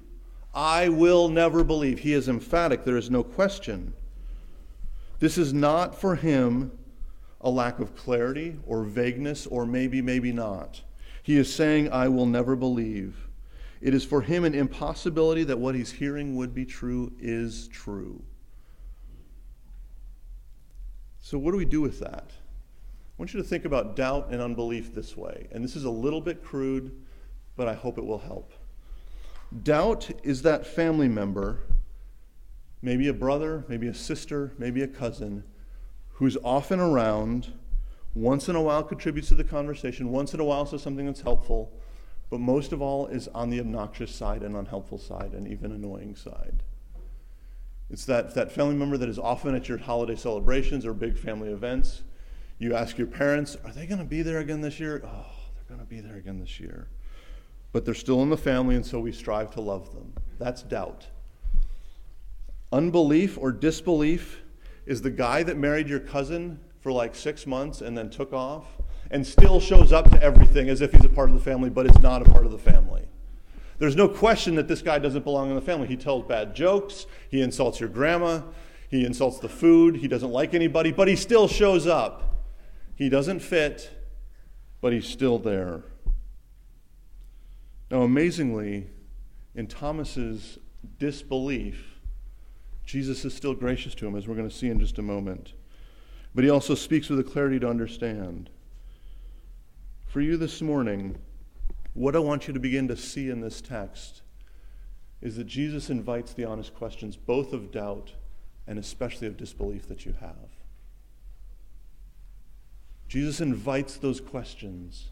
I 0.54 0.88
will 0.88 1.28
never 1.28 1.64
believe. 1.64 2.00
He 2.00 2.12
is 2.12 2.28
emphatic. 2.28 2.84
There 2.84 2.96
is 2.96 3.10
no 3.10 3.22
question. 3.22 3.92
This 5.18 5.38
is 5.38 5.52
not 5.52 5.98
for 5.98 6.16
him 6.16 6.72
a 7.40 7.50
lack 7.50 7.78
of 7.78 7.94
clarity 7.94 8.56
or 8.66 8.84
vagueness 8.84 9.46
or 9.46 9.66
maybe, 9.66 10.02
maybe 10.02 10.32
not. 10.32 10.82
He 11.22 11.36
is 11.36 11.52
saying, 11.52 11.90
I 11.90 12.08
will 12.08 12.26
never 12.26 12.56
believe. 12.56 13.28
It 13.80 13.94
is 13.94 14.04
for 14.04 14.22
him 14.22 14.44
an 14.44 14.54
impossibility 14.54 15.44
that 15.44 15.58
what 15.58 15.74
he's 15.74 15.92
hearing 15.92 16.36
would 16.36 16.54
be 16.54 16.64
true 16.64 17.12
is 17.20 17.68
true. 17.68 18.22
So, 21.20 21.38
what 21.38 21.50
do 21.50 21.56
we 21.56 21.64
do 21.64 21.80
with 21.80 22.00
that? 22.00 22.30
I 22.30 23.14
want 23.18 23.34
you 23.34 23.42
to 23.42 23.48
think 23.48 23.64
about 23.64 23.96
doubt 23.96 24.28
and 24.30 24.40
unbelief 24.40 24.94
this 24.94 25.16
way. 25.16 25.48
And 25.50 25.64
this 25.64 25.74
is 25.74 25.84
a 25.84 25.90
little 25.90 26.20
bit 26.20 26.44
crude, 26.44 26.92
but 27.56 27.66
I 27.66 27.74
hope 27.74 27.98
it 27.98 28.04
will 28.04 28.18
help. 28.18 28.52
Doubt 29.62 30.10
is 30.22 30.42
that 30.42 30.66
family 30.66 31.08
member, 31.08 31.60
maybe 32.82 33.08
a 33.08 33.12
brother, 33.12 33.64
maybe 33.68 33.86
a 33.86 33.94
sister, 33.94 34.52
maybe 34.58 34.82
a 34.82 34.88
cousin, 34.88 35.44
who's 36.14 36.36
often 36.44 36.80
around, 36.80 37.52
once 38.14 38.48
in 38.48 38.56
a 38.56 38.62
while 38.62 38.82
contributes 38.82 39.28
to 39.28 39.34
the 39.34 39.44
conversation, 39.44 40.10
once 40.10 40.32
in 40.34 40.40
a 40.40 40.44
while 40.44 40.64
says 40.66 40.82
something 40.82 41.06
that's 41.06 41.20
helpful, 41.20 41.72
but 42.30 42.40
most 42.40 42.72
of 42.72 42.80
all 42.80 43.06
is 43.06 43.28
on 43.28 43.50
the 43.50 43.60
obnoxious 43.60 44.14
side 44.14 44.42
and 44.42 44.56
unhelpful 44.56 44.98
side 44.98 45.32
and 45.32 45.46
even 45.46 45.72
annoying 45.72 46.16
side. 46.16 46.62
It's 47.90 48.04
that, 48.06 48.34
that 48.34 48.50
family 48.50 48.74
member 48.74 48.96
that 48.96 49.08
is 49.08 49.18
often 49.18 49.54
at 49.54 49.68
your 49.68 49.78
holiday 49.78 50.16
celebrations 50.16 50.84
or 50.84 50.92
big 50.92 51.16
family 51.16 51.50
events 51.50 52.02
you 52.58 52.74
ask 52.74 52.96
your 52.96 53.06
parents, 53.06 53.56
are 53.64 53.72
they 53.72 53.86
going 53.86 53.98
to 53.98 54.04
be 54.04 54.22
there 54.22 54.38
again 54.38 54.60
this 54.60 54.80
year? 54.80 55.02
Oh, 55.04 55.26
they're 55.54 55.76
going 55.76 55.80
to 55.80 55.86
be 55.86 56.00
there 56.00 56.16
again 56.16 56.40
this 56.40 56.58
year. 56.58 56.88
But 57.72 57.84
they're 57.84 57.94
still 57.94 58.22
in 58.22 58.30
the 58.30 58.36
family, 58.36 58.76
and 58.76 58.86
so 58.86 58.98
we 58.98 59.12
strive 59.12 59.50
to 59.54 59.60
love 59.60 59.94
them. 59.94 60.14
That's 60.38 60.62
doubt. 60.62 61.06
Unbelief 62.76 63.38
or 63.38 63.52
disbelief 63.52 64.42
is 64.84 65.00
the 65.00 65.10
guy 65.10 65.42
that 65.42 65.56
married 65.56 65.88
your 65.88 65.98
cousin 65.98 66.60
for 66.80 66.92
like 66.92 67.14
six 67.14 67.46
months 67.46 67.80
and 67.80 67.96
then 67.96 68.10
took 68.10 68.34
off 68.34 68.66
and 69.10 69.26
still 69.26 69.60
shows 69.60 69.94
up 69.94 70.10
to 70.10 70.22
everything 70.22 70.68
as 70.68 70.82
if 70.82 70.92
he's 70.92 71.06
a 71.06 71.08
part 71.08 71.30
of 71.30 71.34
the 71.34 71.42
family, 71.42 71.70
but 71.70 71.86
it's 71.86 72.00
not 72.00 72.20
a 72.20 72.26
part 72.26 72.44
of 72.44 72.52
the 72.52 72.58
family. 72.58 73.02
There's 73.78 73.96
no 73.96 74.06
question 74.06 74.56
that 74.56 74.68
this 74.68 74.82
guy 74.82 74.98
doesn't 74.98 75.24
belong 75.24 75.48
in 75.48 75.54
the 75.54 75.62
family. 75.62 75.86
He 75.86 75.96
tells 75.96 76.26
bad 76.26 76.54
jokes, 76.54 77.06
he 77.30 77.40
insults 77.40 77.80
your 77.80 77.88
grandma, 77.88 78.42
he 78.90 79.06
insults 79.06 79.38
the 79.38 79.48
food, 79.48 79.96
he 79.96 80.06
doesn't 80.06 80.30
like 80.30 80.52
anybody, 80.52 80.92
but 80.92 81.08
he 81.08 81.16
still 81.16 81.48
shows 81.48 81.86
up. 81.86 82.44
He 82.94 83.08
doesn't 83.08 83.40
fit, 83.40 83.90
but 84.82 84.92
he's 84.92 85.08
still 85.08 85.38
there. 85.38 85.82
Now, 87.90 88.02
amazingly, 88.02 88.88
in 89.54 89.66
Thomas's 89.66 90.58
disbelief, 90.98 91.95
Jesus 92.86 93.24
is 93.24 93.34
still 93.34 93.54
gracious 93.54 93.94
to 93.96 94.06
him, 94.06 94.14
as 94.14 94.26
we're 94.28 94.36
going 94.36 94.48
to 94.48 94.54
see 94.54 94.68
in 94.68 94.78
just 94.78 94.98
a 94.98 95.02
moment. 95.02 95.52
But 96.34 96.44
he 96.44 96.50
also 96.50 96.74
speaks 96.74 97.08
with 97.08 97.18
a 97.18 97.24
clarity 97.24 97.58
to 97.58 97.68
understand. 97.68 98.48
For 100.06 100.20
you 100.20 100.36
this 100.36 100.62
morning, 100.62 101.18
what 101.94 102.14
I 102.14 102.20
want 102.20 102.46
you 102.46 102.54
to 102.54 102.60
begin 102.60 102.86
to 102.88 102.96
see 102.96 103.28
in 103.28 103.40
this 103.40 103.60
text 103.60 104.22
is 105.20 105.36
that 105.36 105.44
Jesus 105.44 105.90
invites 105.90 106.32
the 106.32 106.44
honest 106.44 106.74
questions, 106.74 107.16
both 107.16 107.52
of 107.52 107.72
doubt 107.72 108.12
and 108.68 108.78
especially 108.78 109.26
of 109.26 109.36
disbelief, 109.36 109.88
that 109.88 110.06
you 110.06 110.14
have. 110.20 110.50
Jesus 113.08 113.40
invites 113.40 113.96
those 113.96 114.20
questions. 114.20 115.10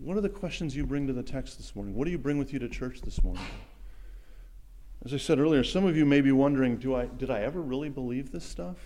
What 0.00 0.16
are 0.16 0.22
the 0.22 0.28
questions 0.28 0.76
you 0.76 0.84
bring 0.84 1.06
to 1.06 1.12
the 1.12 1.22
text 1.22 1.56
this 1.56 1.74
morning? 1.74 1.94
What 1.94 2.04
do 2.04 2.10
you 2.10 2.18
bring 2.18 2.36
with 2.38 2.52
you 2.52 2.58
to 2.58 2.68
church 2.68 3.00
this 3.00 3.22
morning? 3.22 3.44
As 5.04 5.12
I 5.12 5.18
said 5.18 5.38
earlier, 5.38 5.62
some 5.62 5.84
of 5.84 5.96
you 5.96 6.06
may 6.06 6.22
be 6.22 6.32
wondering, 6.32 6.76
do 6.76 6.94
I, 6.94 7.06
did 7.06 7.30
I 7.30 7.40
ever 7.40 7.60
really 7.60 7.90
believe 7.90 8.32
this 8.32 8.44
stuff? 8.44 8.76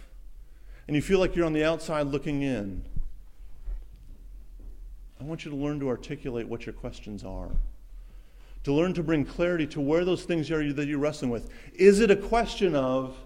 And 0.89 0.97
you 0.97 1.03
feel 1.03 1.21
like 1.21 1.37
you're 1.37 1.47
on 1.47 1.53
the 1.53 1.65
outside 1.65 2.09
looking 2.09 2.43
in. 2.43 2.83
I 5.21 5.25
want 5.25 5.45
you 5.45 5.51
to 5.53 5.57
learn 5.57 5.79
to 5.81 5.89
articulate 5.89 6.49
what 6.49 6.67
your 6.67 6.73
questions 6.73 7.23
are. 7.23 7.51
To 8.65 8.73
learn 8.73 8.95
to 8.95 9.03
bring 9.03 9.25
clarity 9.25 9.67
to 9.69 9.81
where 9.81 10.05
those 10.05 10.25
things 10.25 10.51
are 10.51 10.73
that 10.73 10.89
you're 10.89 10.99
wrestling 10.99 11.31
with. 11.31 11.51
Is 11.75 12.01
it 12.01 12.11
a 12.11 12.17
question 12.17 12.75
of, 12.75 13.17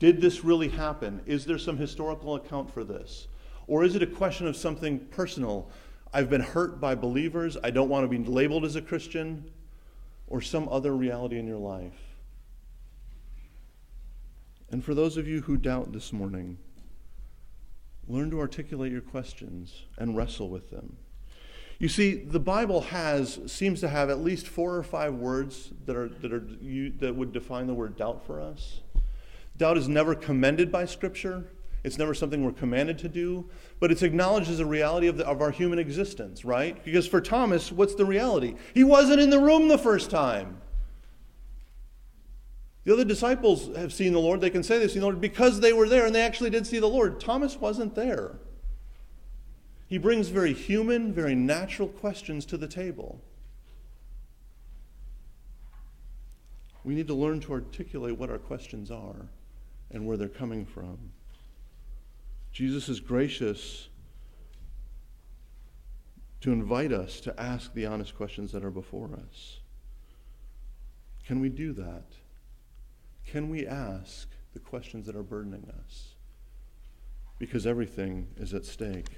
did 0.00 0.20
this 0.20 0.44
really 0.44 0.68
happen? 0.68 1.20
Is 1.26 1.44
there 1.44 1.58
some 1.58 1.76
historical 1.76 2.34
account 2.34 2.72
for 2.72 2.82
this? 2.82 3.28
Or 3.68 3.84
is 3.84 3.94
it 3.94 4.02
a 4.02 4.06
question 4.06 4.48
of 4.48 4.56
something 4.56 4.98
personal? 4.98 5.70
I've 6.12 6.30
been 6.30 6.40
hurt 6.40 6.80
by 6.80 6.96
believers. 6.96 7.56
I 7.62 7.70
don't 7.70 7.88
want 7.88 8.04
to 8.04 8.08
be 8.08 8.24
labeled 8.24 8.64
as 8.64 8.74
a 8.74 8.82
Christian. 8.82 9.50
Or 10.26 10.40
some 10.40 10.68
other 10.68 10.96
reality 10.96 11.38
in 11.38 11.46
your 11.46 11.58
life. 11.58 11.92
And 14.74 14.84
for 14.84 14.92
those 14.92 15.16
of 15.16 15.28
you 15.28 15.40
who 15.42 15.56
doubt 15.56 15.92
this 15.92 16.12
morning, 16.12 16.58
learn 18.08 18.28
to 18.32 18.40
articulate 18.40 18.90
your 18.90 19.02
questions 19.02 19.84
and 19.96 20.16
wrestle 20.16 20.48
with 20.48 20.72
them. 20.72 20.96
You 21.78 21.88
see, 21.88 22.16
the 22.16 22.40
Bible 22.40 22.80
has 22.80 23.38
seems 23.46 23.78
to 23.82 23.88
have 23.88 24.10
at 24.10 24.18
least 24.18 24.48
four 24.48 24.74
or 24.74 24.82
five 24.82 25.14
words 25.14 25.70
that 25.86 25.94
are 25.94 26.08
that 26.08 26.32
are 26.32 26.44
you, 26.60 26.90
that 26.98 27.14
would 27.14 27.32
define 27.32 27.68
the 27.68 27.72
word 27.72 27.96
doubt 27.96 28.26
for 28.26 28.40
us. 28.40 28.80
Doubt 29.56 29.78
is 29.78 29.86
never 29.86 30.12
commended 30.12 30.72
by 30.72 30.86
Scripture. 30.86 31.44
It's 31.84 31.96
never 31.96 32.12
something 32.12 32.44
we're 32.44 32.50
commanded 32.50 32.98
to 32.98 33.08
do, 33.08 33.48
but 33.78 33.92
it's 33.92 34.02
acknowledged 34.02 34.50
as 34.50 34.58
a 34.58 34.66
reality 34.66 35.06
of, 35.06 35.18
the, 35.18 35.24
of 35.24 35.40
our 35.40 35.52
human 35.52 35.78
existence, 35.78 36.44
right? 36.44 36.84
Because 36.84 37.06
for 37.06 37.20
Thomas, 37.20 37.70
what's 37.70 37.94
the 37.94 38.06
reality? 38.06 38.56
He 38.74 38.82
wasn't 38.82 39.20
in 39.20 39.30
the 39.30 39.38
room 39.38 39.68
the 39.68 39.78
first 39.78 40.10
time. 40.10 40.62
The 42.84 42.92
other 42.92 43.04
disciples 43.04 43.74
have 43.76 43.92
seen 43.92 44.12
the 44.12 44.20
Lord. 44.20 44.40
They 44.40 44.50
can 44.50 44.62
say 44.62 44.78
they've 44.78 44.90
seen 44.90 45.00
the 45.00 45.06
Lord 45.06 45.20
because 45.20 45.60
they 45.60 45.72
were 45.72 45.88
there 45.88 46.04
and 46.04 46.14
they 46.14 46.20
actually 46.20 46.50
did 46.50 46.66
see 46.66 46.78
the 46.78 46.86
Lord. 46.86 47.18
Thomas 47.18 47.56
wasn't 47.56 47.94
there. 47.94 48.38
He 49.86 49.96
brings 49.96 50.28
very 50.28 50.52
human, 50.52 51.12
very 51.12 51.34
natural 51.34 51.88
questions 51.88 52.44
to 52.46 52.56
the 52.56 52.68
table. 52.68 53.22
We 56.84 56.94
need 56.94 57.06
to 57.08 57.14
learn 57.14 57.40
to 57.40 57.52
articulate 57.52 58.18
what 58.18 58.28
our 58.28 58.38
questions 58.38 58.90
are 58.90 59.28
and 59.90 60.06
where 60.06 60.18
they're 60.18 60.28
coming 60.28 60.66
from. 60.66 60.98
Jesus 62.52 62.90
is 62.90 63.00
gracious 63.00 63.88
to 66.42 66.52
invite 66.52 66.92
us 66.92 67.20
to 67.20 67.40
ask 67.40 67.72
the 67.72 67.86
honest 67.86 68.14
questions 68.14 68.52
that 68.52 68.62
are 68.62 68.70
before 68.70 69.08
us. 69.26 69.60
Can 71.26 71.40
we 71.40 71.48
do 71.48 71.72
that? 71.72 72.04
Can 73.26 73.50
we 73.50 73.66
ask 73.66 74.28
the 74.52 74.60
questions 74.60 75.06
that 75.06 75.16
are 75.16 75.22
burdening 75.22 75.70
us? 75.84 76.14
Because 77.38 77.66
everything 77.66 78.28
is 78.36 78.54
at 78.54 78.64
stake. 78.64 79.08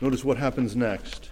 Notice 0.00 0.24
what 0.24 0.36
happens 0.36 0.76
next. 0.76 1.30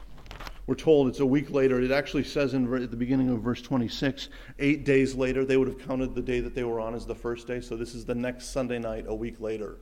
We're 0.66 0.74
told 0.74 1.08
it's 1.08 1.20
a 1.20 1.26
week 1.26 1.50
later. 1.50 1.80
It 1.82 1.90
actually 1.90 2.24
says 2.24 2.54
in, 2.54 2.72
at 2.74 2.90
the 2.90 2.96
beginning 2.96 3.28
of 3.28 3.42
verse 3.42 3.60
26, 3.60 4.30
eight 4.58 4.84
days 4.84 5.14
later, 5.14 5.44
they 5.44 5.58
would 5.58 5.68
have 5.68 5.78
counted 5.78 6.14
the 6.14 6.22
day 6.22 6.40
that 6.40 6.54
they 6.54 6.64
were 6.64 6.80
on 6.80 6.94
as 6.94 7.04
the 7.04 7.14
first 7.14 7.46
day. 7.46 7.60
So 7.60 7.76
this 7.76 7.94
is 7.94 8.06
the 8.06 8.14
next 8.14 8.46
Sunday 8.46 8.78
night, 8.78 9.04
a 9.06 9.14
week 9.14 9.40
later. 9.40 9.76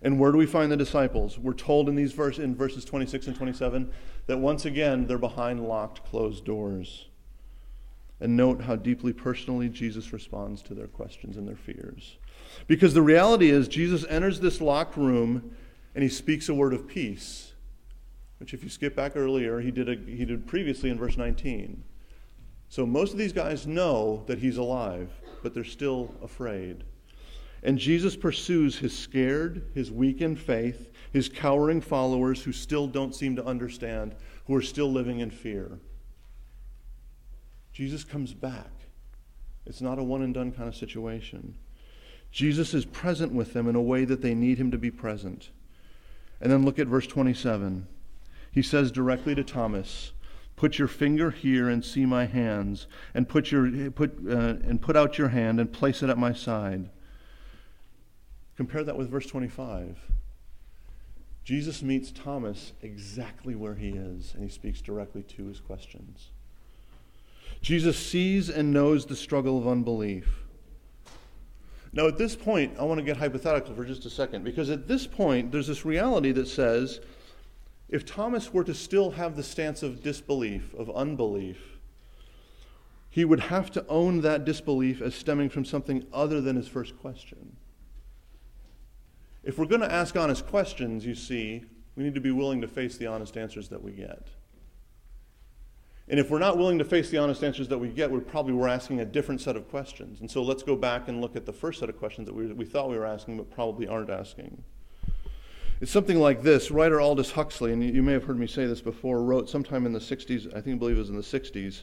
And 0.00 0.18
where 0.18 0.32
do 0.32 0.38
we 0.38 0.46
find 0.46 0.72
the 0.72 0.76
disciples? 0.76 1.38
We're 1.38 1.52
told 1.52 1.88
in 1.88 1.94
these 1.94 2.12
verse, 2.12 2.38
in 2.38 2.54
verses 2.54 2.84
26 2.84 3.26
and 3.28 3.36
27 3.36 3.92
that 4.26 4.38
once 4.38 4.64
again 4.64 5.06
they're 5.06 5.18
behind 5.18 5.68
locked, 5.68 6.04
closed 6.06 6.44
doors. 6.44 7.08
And 8.22 8.36
note 8.36 8.62
how 8.62 8.76
deeply 8.76 9.12
personally 9.12 9.68
Jesus 9.68 10.12
responds 10.12 10.62
to 10.62 10.74
their 10.74 10.86
questions 10.86 11.36
and 11.36 11.46
their 11.46 11.56
fears. 11.56 12.18
Because 12.68 12.94
the 12.94 13.02
reality 13.02 13.50
is, 13.50 13.66
Jesus 13.66 14.06
enters 14.08 14.38
this 14.38 14.60
locked 14.60 14.96
room 14.96 15.56
and 15.96 16.04
he 16.04 16.08
speaks 16.08 16.48
a 16.48 16.54
word 16.54 16.72
of 16.72 16.86
peace, 16.86 17.52
which, 18.38 18.54
if 18.54 18.62
you 18.62 18.70
skip 18.70 18.94
back 18.94 19.16
earlier, 19.16 19.58
he 19.58 19.72
did, 19.72 19.88
a, 19.88 19.96
he 19.96 20.24
did 20.24 20.46
previously 20.46 20.88
in 20.88 20.98
verse 20.98 21.16
19. 21.16 21.82
So 22.68 22.86
most 22.86 23.10
of 23.10 23.18
these 23.18 23.32
guys 23.32 23.66
know 23.66 24.22
that 24.28 24.38
he's 24.38 24.56
alive, 24.56 25.10
but 25.42 25.52
they're 25.52 25.64
still 25.64 26.14
afraid. 26.22 26.84
And 27.64 27.76
Jesus 27.76 28.14
pursues 28.14 28.78
his 28.78 28.96
scared, 28.96 29.66
his 29.74 29.90
weakened 29.90 30.38
faith, 30.38 30.92
his 31.12 31.28
cowering 31.28 31.80
followers 31.80 32.40
who 32.40 32.52
still 32.52 32.86
don't 32.86 33.16
seem 33.16 33.34
to 33.34 33.44
understand, 33.44 34.14
who 34.46 34.54
are 34.54 34.62
still 34.62 34.92
living 34.92 35.18
in 35.18 35.30
fear. 35.32 35.80
Jesus 37.72 38.04
comes 38.04 38.34
back. 38.34 38.70
It's 39.64 39.80
not 39.80 39.98
a 39.98 40.02
one 40.02 40.22
and 40.22 40.34
done 40.34 40.52
kind 40.52 40.68
of 40.68 40.76
situation. 40.76 41.56
Jesus 42.30 42.74
is 42.74 42.84
present 42.84 43.32
with 43.32 43.52
them 43.52 43.68
in 43.68 43.76
a 43.76 43.82
way 43.82 44.04
that 44.04 44.22
they 44.22 44.34
need 44.34 44.58
him 44.58 44.70
to 44.70 44.78
be 44.78 44.90
present. 44.90 45.50
And 46.40 46.50
then 46.50 46.64
look 46.64 46.78
at 46.78 46.86
verse 46.86 47.06
27. 47.06 47.86
He 48.50 48.62
says 48.62 48.90
directly 48.90 49.34
to 49.34 49.44
Thomas, 49.44 50.12
Put 50.56 50.78
your 50.78 50.88
finger 50.88 51.30
here 51.30 51.68
and 51.68 51.84
see 51.84 52.06
my 52.06 52.26
hands, 52.26 52.86
and 53.14 53.28
put, 53.28 53.50
your, 53.50 53.90
put, 53.90 54.18
uh, 54.28 54.56
and 54.62 54.80
put 54.80 54.96
out 54.96 55.18
your 55.18 55.28
hand 55.28 55.58
and 55.58 55.72
place 55.72 56.02
it 56.02 56.10
at 56.10 56.18
my 56.18 56.32
side. 56.32 56.90
Compare 58.56 58.84
that 58.84 58.96
with 58.96 59.10
verse 59.10 59.26
25. 59.26 59.98
Jesus 61.44 61.82
meets 61.82 62.12
Thomas 62.12 62.72
exactly 62.82 63.54
where 63.54 63.74
he 63.74 63.90
is, 63.90 64.34
and 64.34 64.44
he 64.44 64.48
speaks 64.48 64.80
directly 64.80 65.22
to 65.22 65.46
his 65.46 65.58
questions. 65.58 66.28
Jesus 67.62 67.96
sees 67.96 68.50
and 68.50 68.72
knows 68.72 69.06
the 69.06 69.16
struggle 69.16 69.56
of 69.56 69.68
unbelief. 69.68 70.44
Now, 71.92 72.08
at 72.08 72.18
this 72.18 72.34
point, 72.34 72.76
I 72.78 72.84
want 72.84 72.98
to 72.98 73.04
get 73.04 73.18
hypothetical 73.18 73.74
for 73.74 73.84
just 73.84 74.04
a 74.04 74.10
second, 74.10 74.44
because 74.44 74.68
at 74.68 74.88
this 74.88 75.06
point, 75.06 75.52
there's 75.52 75.68
this 75.68 75.84
reality 75.84 76.32
that 76.32 76.48
says 76.48 77.00
if 77.88 78.04
Thomas 78.04 78.52
were 78.52 78.64
to 78.64 78.74
still 78.74 79.12
have 79.12 79.36
the 79.36 79.42
stance 79.42 79.82
of 79.82 80.02
disbelief, 80.02 80.74
of 80.74 80.90
unbelief, 80.90 81.78
he 83.10 83.26
would 83.26 83.40
have 83.40 83.70
to 83.72 83.86
own 83.88 84.22
that 84.22 84.46
disbelief 84.46 85.02
as 85.02 85.14
stemming 85.14 85.50
from 85.50 85.66
something 85.66 86.06
other 86.12 86.40
than 86.40 86.56
his 86.56 86.66
first 86.66 86.98
question. 86.98 87.56
If 89.44 89.58
we're 89.58 89.66
going 89.66 89.82
to 89.82 89.92
ask 89.92 90.16
honest 90.16 90.46
questions, 90.46 91.04
you 91.04 91.14
see, 91.14 91.64
we 91.94 92.02
need 92.02 92.14
to 92.14 92.20
be 92.20 92.30
willing 92.30 92.62
to 92.62 92.68
face 92.68 92.96
the 92.96 93.06
honest 93.06 93.36
answers 93.36 93.68
that 93.68 93.82
we 93.82 93.92
get. 93.92 94.28
And 96.08 96.18
if 96.18 96.30
we're 96.30 96.38
not 96.38 96.58
willing 96.58 96.78
to 96.78 96.84
face 96.84 97.10
the 97.10 97.18
honest 97.18 97.44
answers 97.44 97.68
that 97.68 97.78
we 97.78 97.88
get, 97.88 98.10
we're 98.10 98.20
probably 98.20 98.52
we're 98.52 98.68
asking 98.68 99.00
a 99.00 99.04
different 99.04 99.40
set 99.40 99.56
of 99.56 99.70
questions. 99.70 100.20
And 100.20 100.30
so 100.30 100.42
let's 100.42 100.62
go 100.62 100.74
back 100.74 101.08
and 101.08 101.20
look 101.20 101.36
at 101.36 101.46
the 101.46 101.52
first 101.52 101.80
set 101.80 101.88
of 101.88 101.98
questions 101.98 102.26
that 102.26 102.34
we, 102.34 102.46
we 102.52 102.64
thought 102.64 102.90
we 102.90 102.98
were 102.98 103.06
asking, 103.06 103.36
but 103.36 103.50
probably 103.50 103.86
aren't 103.86 104.10
asking. 104.10 104.62
It's 105.80 105.90
something 105.90 106.18
like 106.18 106.42
this. 106.42 106.70
Writer 106.70 107.00
Aldous 107.00 107.32
Huxley, 107.32 107.72
and 107.72 107.82
you 107.82 108.02
may 108.02 108.12
have 108.12 108.24
heard 108.24 108.38
me 108.38 108.46
say 108.46 108.66
this 108.66 108.80
before, 108.80 109.22
wrote 109.22 109.48
sometime 109.48 109.86
in 109.86 109.92
the 109.92 109.98
60s, 109.98 110.46
I 110.56 110.60
think 110.60 110.76
I 110.76 110.78
believe 110.78 110.96
it 110.96 111.00
was 111.00 111.08
in 111.08 111.16
the 111.16 111.22
60s, 111.22 111.82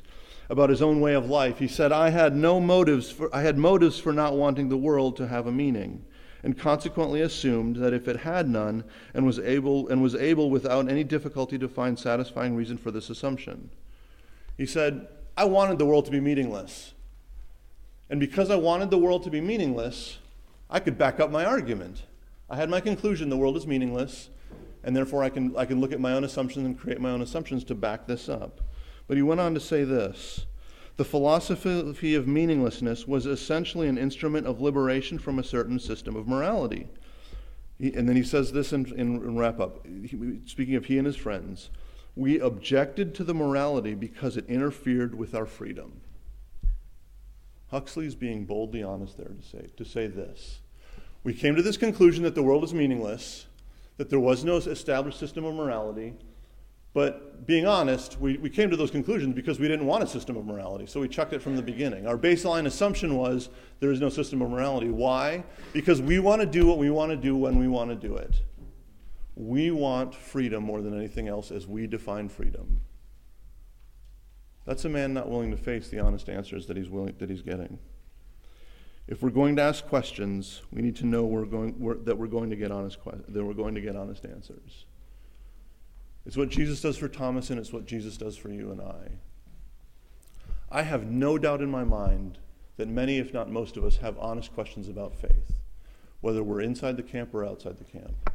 about 0.49 0.69
his 0.69 0.81
own 0.81 1.01
way 1.01 1.15
of 1.15 1.29
life. 1.29 1.59
He 1.59 1.67
said, 1.67 1.91
I 1.91 2.09
had 2.09 2.35
no 2.35 2.59
motives 2.59 3.11
for, 3.11 3.33
I 3.35 3.41
had 3.41 3.57
motives 3.57 3.99
for 3.99 4.13
not 4.13 4.35
wanting 4.35 4.69
the 4.69 4.77
world 4.77 5.17
to 5.17 5.27
have 5.27 5.47
a 5.47 5.51
meaning 5.51 6.05
and 6.43 6.57
consequently 6.57 7.21
assumed 7.21 7.75
that 7.77 7.93
if 7.93 8.07
it 8.07 8.17
had 8.17 8.47
none 8.47 8.83
and 9.13 9.25
was 9.25 9.39
able 9.39 9.89
and 9.89 10.01
was 10.01 10.15
able 10.15 10.49
without 10.49 10.89
any 10.89 11.03
difficulty 11.03 11.57
to 11.57 11.67
find 11.67 11.99
satisfying 11.99 12.55
reason 12.55 12.77
for 12.77 12.91
this 12.91 13.09
assumption 13.09 13.69
he 14.59 14.65
said, 14.65 15.07
I 15.37 15.45
wanted 15.45 15.79
the 15.79 15.85
world 15.85 16.03
to 16.03 16.11
be 16.11 16.19
meaningless. 16.19 16.93
And 18.09 18.19
because 18.19 18.51
I 18.51 18.57
wanted 18.57 18.91
the 18.91 18.97
world 18.97 19.23
to 19.23 19.29
be 19.29 19.39
meaningless, 19.39 20.17
I 20.69 20.81
could 20.81 20.97
back 20.97 21.21
up 21.21 21.31
my 21.31 21.45
argument. 21.45 22.03
I 22.49 22.57
had 22.57 22.69
my 22.69 22.81
conclusion 22.81 23.29
the 23.29 23.37
world 23.37 23.55
is 23.55 23.65
meaningless, 23.65 24.27
and 24.83 24.93
therefore 24.93 25.23
I 25.23 25.29
can, 25.29 25.55
I 25.55 25.63
can 25.63 25.79
look 25.79 25.93
at 25.93 26.01
my 26.01 26.11
own 26.11 26.25
assumptions 26.25 26.65
and 26.65 26.77
create 26.77 26.99
my 26.99 27.09
own 27.09 27.21
assumptions 27.21 27.63
to 27.65 27.75
back 27.75 28.05
this 28.05 28.27
up. 28.27 28.59
But 29.07 29.15
he 29.15 29.23
went 29.23 29.39
on 29.39 29.53
to 29.53 29.61
say 29.61 29.85
this 29.85 30.45
The 30.97 31.05
philosophy 31.05 32.15
of 32.15 32.27
meaninglessness 32.27 33.07
was 33.07 33.25
essentially 33.25 33.87
an 33.87 33.97
instrument 33.97 34.45
of 34.45 34.59
liberation 34.59 35.19
from 35.19 35.39
a 35.39 35.43
certain 35.43 35.79
system 35.79 36.17
of 36.17 36.27
morality. 36.27 36.89
He, 37.79 37.93
and 37.93 38.09
then 38.09 38.17
he 38.17 38.23
says 38.23 38.51
this 38.51 38.73
in, 38.73 38.87
in, 38.97 39.37
wrap 39.37 39.61
up, 39.61 39.85
he, 39.85 40.41
speaking 40.47 40.75
of 40.75 40.87
he 40.87 40.97
and 40.97 41.07
his 41.07 41.15
friends. 41.15 41.69
We 42.19 42.37
objected 42.37 43.15
to 43.15 43.23
the 43.23 43.33
morality 43.33 43.93
because 43.93 44.35
it 44.35 44.43
interfered 44.49 45.15
with 45.15 45.33
our 45.33 45.45
freedom. 45.45 46.01
Huxley's 47.71 48.13
being 48.13 48.43
boldly 48.43 48.83
honest 48.83 49.15
there 49.15 49.29
to 49.29 49.41
say, 49.41 49.67
to 49.77 49.85
say 49.85 50.07
this. 50.07 50.59
We 51.23 51.33
came 51.33 51.55
to 51.55 51.61
this 51.61 51.77
conclusion 51.77 52.25
that 52.25 52.35
the 52.35 52.43
world 52.43 52.65
is 52.65 52.73
meaningless, 52.73 53.45
that 53.95 54.09
there 54.09 54.19
was 54.19 54.43
no 54.43 54.57
established 54.57 55.17
system 55.17 55.45
of 55.45 55.55
morality, 55.55 56.13
but 56.93 57.47
being 57.47 57.65
honest, 57.65 58.19
we, 58.19 58.35
we 58.35 58.49
came 58.49 58.69
to 58.69 58.75
those 58.75 58.91
conclusions 58.91 59.33
because 59.33 59.57
we 59.57 59.69
didn't 59.69 59.85
want 59.85 60.03
a 60.03 60.07
system 60.07 60.35
of 60.35 60.45
morality, 60.45 60.87
so 60.87 60.99
we 60.99 61.07
chucked 61.07 61.31
it 61.31 61.41
from 61.41 61.55
the 61.55 61.61
beginning. 61.61 62.05
Our 62.05 62.17
baseline 62.17 62.65
assumption 62.65 63.15
was 63.15 63.47
there 63.79 63.93
is 63.93 64.01
no 64.01 64.09
system 64.09 64.41
of 64.41 64.49
morality. 64.49 64.89
Why? 64.89 65.45
Because 65.71 66.01
we 66.01 66.19
want 66.19 66.41
to 66.41 66.45
do 66.45 66.67
what 66.67 66.79
we 66.79 66.89
want 66.89 67.11
to 67.11 67.15
do 67.15 67.37
when 67.37 67.59
we 67.59 67.69
want 67.69 67.91
to 67.91 67.95
do 67.95 68.17
it. 68.17 68.41
We 69.39 69.71
want 69.71 70.13
freedom 70.13 70.65
more 70.65 70.81
than 70.81 70.93
anything 70.93 71.29
else 71.29 71.49
as 71.49 71.65
we 71.65 71.87
define 71.87 72.27
freedom. 72.27 72.81
That's 74.65 74.83
a 74.83 74.89
man 74.89 75.13
not 75.13 75.29
willing 75.29 75.49
to 75.51 75.57
face 75.57 75.87
the 75.87 75.99
honest 75.99 76.27
answers 76.27 76.67
that 76.67 76.75
he's, 76.75 76.89
willing, 76.89 77.15
that 77.19 77.29
he's 77.29 77.41
getting. 77.41 77.79
If 79.07 79.23
we're 79.23 79.29
going 79.29 79.55
to 79.55 79.61
ask 79.61 79.87
questions, 79.87 80.61
we 80.73 80.81
need 80.81 80.97
to 80.97 81.05
know 81.05 81.23
we're 81.23 81.45
going, 81.45 81.79
we're, 81.79 81.95
that 81.99 82.17
we're 82.17 82.27
going 82.27 82.49
to 82.49 82.57
get 82.57 82.69
honest 82.69 82.97
that 83.29 83.45
we're 83.45 83.53
going 83.53 83.75
to 83.75 83.81
get 83.81 83.95
honest 83.95 84.25
answers. 84.25 84.83
It's 86.25 86.35
what 86.35 86.49
Jesus 86.49 86.81
does 86.81 86.97
for 86.97 87.07
Thomas, 87.07 87.49
and 87.49 87.57
it's 87.57 87.71
what 87.71 87.85
Jesus 87.85 88.17
does 88.17 88.35
for 88.35 88.49
you 88.49 88.71
and 88.71 88.81
I. 88.81 89.07
I 90.69 90.81
have 90.81 91.05
no 91.05 91.37
doubt 91.37 91.61
in 91.61 91.71
my 91.71 91.85
mind 91.85 92.39
that 92.75 92.89
many, 92.89 93.19
if 93.19 93.33
not 93.33 93.49
most 93.49 93.77
of 93.77 93.85
us, 93.85 93.97
have 93.97 94.17
honest 94.19 94.53
questions 94.53 94.89
about 94.89 95.15
faith, 95.15 95.61
whether 96.19 96.43
we're 96.43 96.59
inside 96.59 96.97
the 96.97 97.03
camp 97.03 97.33
or 97.33 97.45
outside 97.45 97.77
the 97.77 97.85
camp. 97.85 98.29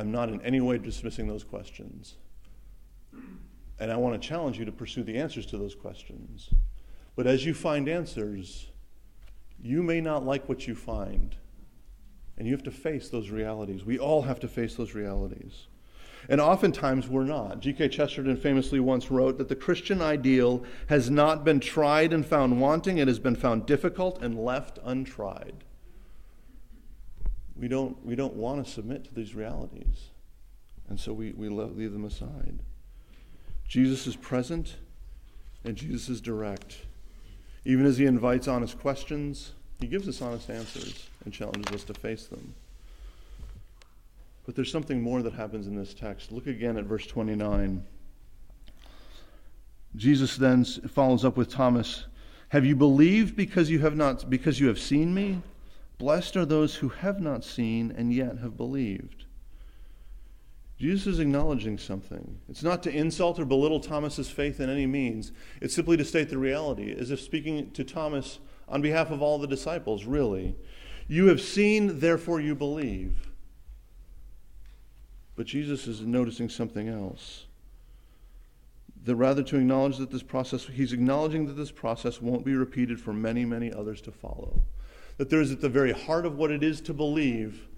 I'm 0.00 0.10
not 0.10 0.30
in 0.30 0.40
any 0.40 0.62
way 0.62 0.78
dismissing 0.78 1.28
those 1.28 1.44
questions. 1.44 2.14
And 3.78 3.92
I 3.92 3.96
want 3.96 4.20
to 4.20 4.28
challenge 4.28 4.58
you 4.58 4.64
to 4.64 4.72
pursue 4.72 5.02
the 5.02 5.18
answers 5.18 5.44
to 5.46 5.58
those 5.58 5.74
questions. 5.74 6.48
But 7.16 7.26
as 7.26 7.44
you 7.44 7.52
find 7.52 7.86
answers, 7.86 8.68
you 9.62 9.82
may 9.82 10.00
not 10.00 10.24
like 10.24 10.48
what 10.48 10.66
you 10.66 10.74
find. 10.74 11.36
And 12.38 12.46
you 12.46 12.54
have 12.54 12.62
to 12.62 12.70
face 12.70 13.10
those 13.10 13.28
realities. 13.28 13.84
We 13.84 13.98
all 13.98 14.22
have 14.22 14.40
to 14.40 14.48
face 14.48 14.74
those 14.74 14.94
realities. 14.94 15.66
And 16.30 16.40
oftentimes 16.40 17.06
we're 17.06 17.24
not. 17.24 17.60
G.K. 17.60 17.90
Chesterton 17.90 18.38
famously 18.38 18.80
once 18.80 19.10
wrote 19.10 19.36
that 19.36 19.50
the 19.50 19.56
Christian 19.56 20.00
ideal 20.00 20.64
has 20.86 21.10
not 21.10 21.44
been 21.44 21.60
tried 21.60 22.14
and 22.14 22.24
found 22.24 22.58
wanting, 22.58 22.96
it 22.96 23.06
has 23.08 23.18
been 23.18 23.36
found 23.36 23.66
difficult 23.66 24.22
and 24.22 24.42
left 24.42 24.78
untried 24.82 25.64
we 27.60 27.68
don't, 27.68 28.04
we 28.04 28.16
don't 28.16 28.34
want 28.34 28.64
to 28.64 28.72
submit 28.72 29.04
to 29.04 29.14
these 29.14 29.34
realities. 29.34 30.08
And 30.88 30.98
so 30.98 31.12
we, 31.12 31.32
we 31.32 31.50
leave 31.50 31.92
them 31.92 32.06
aside. 32.06 32.60
Jesus 33.68 34.06
is 34.06 34.16
present 34.16 34.76
and 35.64 35.76
Jesus 35.76 36.08
is 36.08 36.20
direct. 36.22 36.78
Even 37.66 37.84
as 37.84 37.98
he 37.98 38.06
invites 38.06 38.48
honest 38.48 38.78
questions, 38.80 39.52
he 39.78 39.86
gives 39.86 40.08
us 40.08 40.22
honest 40.22 40.48
answers 40.48 41.08
and 41.24 41.34
challenges 41.34 41.74
us 41.74 41.84
to 41.84 41.94
face 41.94 42.26
them. 42.26 42.54
But 44.46 44.56
there's 44.56 44.72
something 44.72 45.02
more 45.02 45.20
that 45.22 45.34
happens 45.34 45.66
in 45.66 45.76
this 45.76 45.92
text. 45.92 46.32
Look 46.32 46.46
again 46.46 46.78
at 46.78 46.84
verse 46.84 47.06
29. 47.06 47.84
Jesus 49.96 50.36
then 50.36 50.64
follows 50.64 51.24
up 51.24 51.36
with 51.36 51.50
Thomas, 51.50 52.06
"Have 52.48 52.64
you 52.64 52.74
believed 52.74 53.36
because 53.36 53.70
you 53.70 53.80
have 53.80 53.96
not 53.96 54.30
because 54.30 54.58
you 54.58 54.68
have 54.68 54.78
seen 54.78 55.12
me? 55.12 55.42
Blessed 56.00 56.34
are 56.38 56.46
those 56.46 56.76
who 56.76 56.88
have 56.88 57.20
not 57.20 57.44
seen 57.44 57.92
and 57.94 58.10
yet 58.10 58.38
have 58.38 58.56
believed. 58.56 59.26
Jesus 60.78 61.06
is 61.06 61.18
acknowledging 61.18 61.76
something. 61.76 62.40
It's 62.48 62.62
not 62.62 62.82
to 62.84 62.90
insult 62.90 63.38
or 63.38 63.44
belittle 63.44 63.80
Thomas's 63.80 64.30
faith 64.30 64.60
in 64.60 64.70
any 64.70 64.86
means. 64.86 65.30
It's 65.60 65.74
simply 65.74 65.98
to 65.98 66.04
state 66.06 66.30
the 66.30 66.38
reality, 66.38 66.96
as 66.98 67.10
if 67.10 67.20
speaking 67.20 67.70
to 67.72 67.84
Thomas 67.84 68.38
on 68.66 68.80
behalf 68.80 69.10
of 69.10 69.20
all 69.20 69.38
the 69.38 69.46
disciples, 69.46 70.06
really. 70.06 70.56
You 71.06 71.26
have 71.26 71.42
seen, 71.42 71.98
therefore 71.98 72.40
you 72.40 72.54
believe. 72.54 73.28
But 75.36 75.44
Jesus 75.44 75.86
is 75.86 76.00
noticing 76.00 76.48
something 76.48 76.88
else. 76.88 77.44
That 79.04 79.16
rather 79.16 79.42
to 79.42 79.56
acknowledge 79.56 79.98
that 79.98 80.10
this 80.10 80.22
process, 80.22 80.64
he's 80.64 80.94
acknowledging 80.94 81.44
that 81.44 81.58
this 81.58 81.70
process 81.70 82.22
won't 82.22 82.46
be 82.46 82.54
repeated 82.54 82.98
for 82.98 83.12
many, 83.12 83.44
many 83.44 83.70
others 83.70 84.00
to 84.00 84.10
follow 84.10 84.62
that 85.20 85.28
there 85.28 85.42
is 85.42 85.52
at 85.52 85.60
the 85.60 85.68
very 85.68 85.92
heart 85.92 86.24
of 86.24 86.38
what 86.38 86.50
it 86.50 86.62
is 86.62 86.80
to 86.80 86.94
believe 86.94 87.68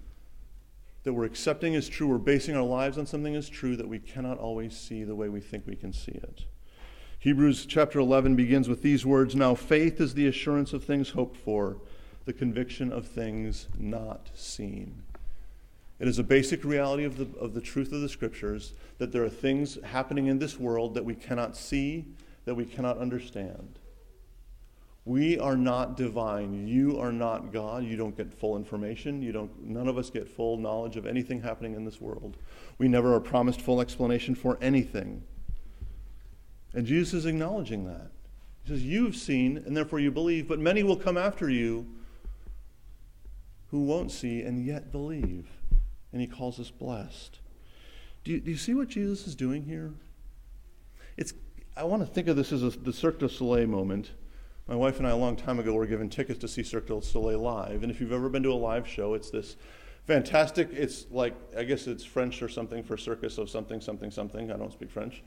that 1.03 1.11
we're 1.11 1.25
accepting 1.25 1.75
as 1.75 1.89
true, 1.89 2.07
we're 2.07 2.17
basing 2.17 2.55
our 2.55 2.63
lives 2.63 2.97
on 2.97 3.05
something 3.05 3.35
as 3.35 3.49
true 3.49 3.75
that 3.75 3.89
we 3.89 3.99
cannot 3.99 4.37
always 4.37 4.77
see 4.77 5.03
the 5.03 5.13
way 5.13 5.27
we 5.27 5.41
think 5.41 5.67
we 5.67 5.75
can 5.75 5.91
see 5.91 6.13
it. 6.13 6.45
Hebrews 7.19 7.65
chapter 7.65 7.99
11 7.99 8.37
begins 8.37 8.69
with 8.69 8.81
these 8.81 9.05
words 9.05 9.35
Now 9.35 9.55
faith 9.55 9.99
is 9.99 10.13
the 10.13 10.25
assurance 10.25 10.71
of 10.71 10.85
things 10.85 11.09
hoped 11.09 11.35
for, 11.35 11.81
the 12.23 12.31
conviction 12.31 12.93
of 12.93 13.05
things 13.05 13.67
not 13.77 14.29
seen. 14.33 15.03
It 15.99 16.07
is 16.07 16.19
a 16.19 16.23
basic 16.23 16.63
reality 16.63 17.03
of 17.03 17.17
the, 17.17 17.27
of 17.37 17.53
the 17.53 17.59
truth 17.59 17.91
of 17.91 17.99
the 17.99 18.07
scriptures 18.07 18.71
that 18.99 19.11
there 19.11 19.25
are 19.25 19.29
things 19.29 19.77
happening 19.83 20.27
in 20.27 20.39
this 20.39 20.57
world 20.57 20.93
that 20.93 21.03
we 21.03 21.15
cannot 21.15 21.57
see, 21.57 22.05
that 22.45 22.55
we 22.55 22.63
cannot 22.63 22.99
understand. 22.99 23.79
We 25.05 25.37
are 25.37 25.57
not 25.57 25.97
divine. 25.97 26.65
You 26.65 26.97
are 26.97 27.11
not 27.11 27.51
God. 27.51 27.83
You 27.83 27.97
don't 27.97 28.15
get 28.15 28.33
full 28.33 28.55
information. 28.55 29.21
You 29.21 29.33
don't, 29.33 29.63
none 29.63 29.89
of 29.89 29.97
us 29.97 30.09
get 30.09 30.29
full 30.29 30.57
knowledge 30.57 30.95
of 30.95 31.05
anything 31.05 31.41
happening 31.41 31.75
in 31.75 31.83
this 31.83 31.99
world. 31.99 32.37
We 32.77 32.87
never 32.87 33.13
are 33.13 33.19
promised 33.19 33.59
full 33.59 33.81
explanation 33.81 34.33
for 34.33 34.57
anything. 34.61 35.23
And 36.73 36.85
Jesus 36.85 37.13
is 37.13 37.25
acknowledging 37.25 37.85
that. 37.85 38.11
He 38.63 38.69
says, 38.69 38.83
You've 38.83 39.17
seen, 39.17 39.57
and 39.57 39.75
therefore 39.75 39.99
you 39.99 40.09
believe, 40.09 40.47
but 40.47 40.59
many 40.59 40.83
will 40.83 40.95
come 40.95 41.17
after 41.17 41.49
you 41.49 41.85
who 43.71 43.83
won't 43.83 44.11
see 44.11 44.41
and 44.41 44.65
yet 44.65 44.91
believe. 44.91 45.49
And 46.13 46.21
he 46.21 46.27
calls 46.27 46.59
us 46.59 46.71
blessed. 46.71 47.39
Do 48.23 48.31
you, 48.31 48.39
do 48.39 48.51
you 48.51 48.57
see 48.57 48.73
what 48.73 48.87
Jesus 48.87 49.27
is 49.27 49.35
doing 49.35 49.63
here? 49.63 49.91
It's, 51.17 51.33
I 51.75 51.83
want 51.83 52.01
to 52.03 52.11
think 52.11 52.29
of 52.29 52.37
this 52.37 52.53
as 52.53 52.63
a, 52.63 52.69
the 52.69 52.93
Cirque 52.93 53.19
du 53.19 53.27
Soleil 53.27 53.67
moment. 53.67 54.11
My 54.67 54.75
wife 54.75 54.97
and 54.97 55.05
I, 55.05 55.09
a 55.09 55.17
long 55.17 55.35
time 55.35 55.59
ago, 55.59 55.73
were 55.73 55.85
given 55.85 56.09
tickets 56.09 56.39
to 56.39 56.47
see 56.47 56.63
Cirque 56.63 56.87
du 56.87 57.01
Soleil 57.01 57.39
live. 57.39 57.83
And 57.83 57.91
if 57.91 57.99
you've 57.99 58.13
ever 58.13 58.29
been 58.29 58.43
to 58.43 58.51
a 58.51 58.55
live 58.55 58.87
show, 58.87 59.13
it's 59.13 59.29
this 59.29 59.57
fantastic, 60.07 60.69
it's 60.71 61.05
like, 61.11 61.35
I 61.57 61.63
guess 61.63 61.85
it's 61.85 62.05
French 62.05 62.41
or 62.41 62.47
something 62.47 62.81
for 62.81 62.95
circus 62.95 63.37
of 63.37 63.49
something, 63.49 63.81
something, 63.81 64.09
something. 64.09 64.51
I 64.51 64.55
don't 64.55 64.71
speak 64.71 64.89
French. 64.89 65.21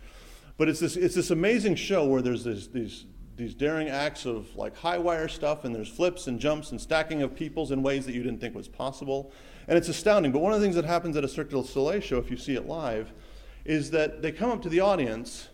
But 0.57 0.71
it's 0.71 0.81
this, 0.81 0.97
it's 0.97 1.15
this 1.15 1.31
amazing 1.31 1.75
show 1.75 2.07
where 2.07 2.23
there's 2.23 2.45
this, 2.45 2.69
these, 2.69 3.05
these 3.37 3.53
daring 3.53 3.89
acts 3.89 4.25
of 4.25 4.57
like 4.57 4.75
high 4.75 4.97
wire 4.97 5.29
stuff, 5.29 5.67
and 5.67 5.75
there's 5.75 5.89
flips 5.89 6.29
and 6.29 6.41
jumps 6.41 6.71
and 6.71 6.81
stacking 6.81 7.21
of 7.21 7.37
peoples 7.37 7.73
in 7.73 7.83
ways 7.83 8.07
that 8.07 8.15
you 8.15 8.23
didn't 8.23 8.41
think 8.41 8.55
was 8.55 8.69
possible. 8.69 9.33
And 9.69 9.77
it's 9.77 9.91
astounding. 9.91 10.33
But 10.33 10.39
one 10.39 10.55
of 10.55 10.61
the 10.61 10.65
things 10.65 10.77
that 10.77 10.87
happens 10.87 11.15
at 11.15 11.25
a 11.25 11.29
Cirque 11.29 11.51
du 11.51 11.63
Soleil 11.63 12.01
show, 12.01 12.17
if 12.17 12.31
you 12.31 12.39
see 12.39 12.55
it 12.55 12.67
live, 12.67 13.13
is 13.67 13.91
that 13.91 14.23
they 14.23 14.33
come 14.33 14.51
up 14.51 14.63
to 14.63 14.71
the 14.71 14.81
audience 14.81 15.49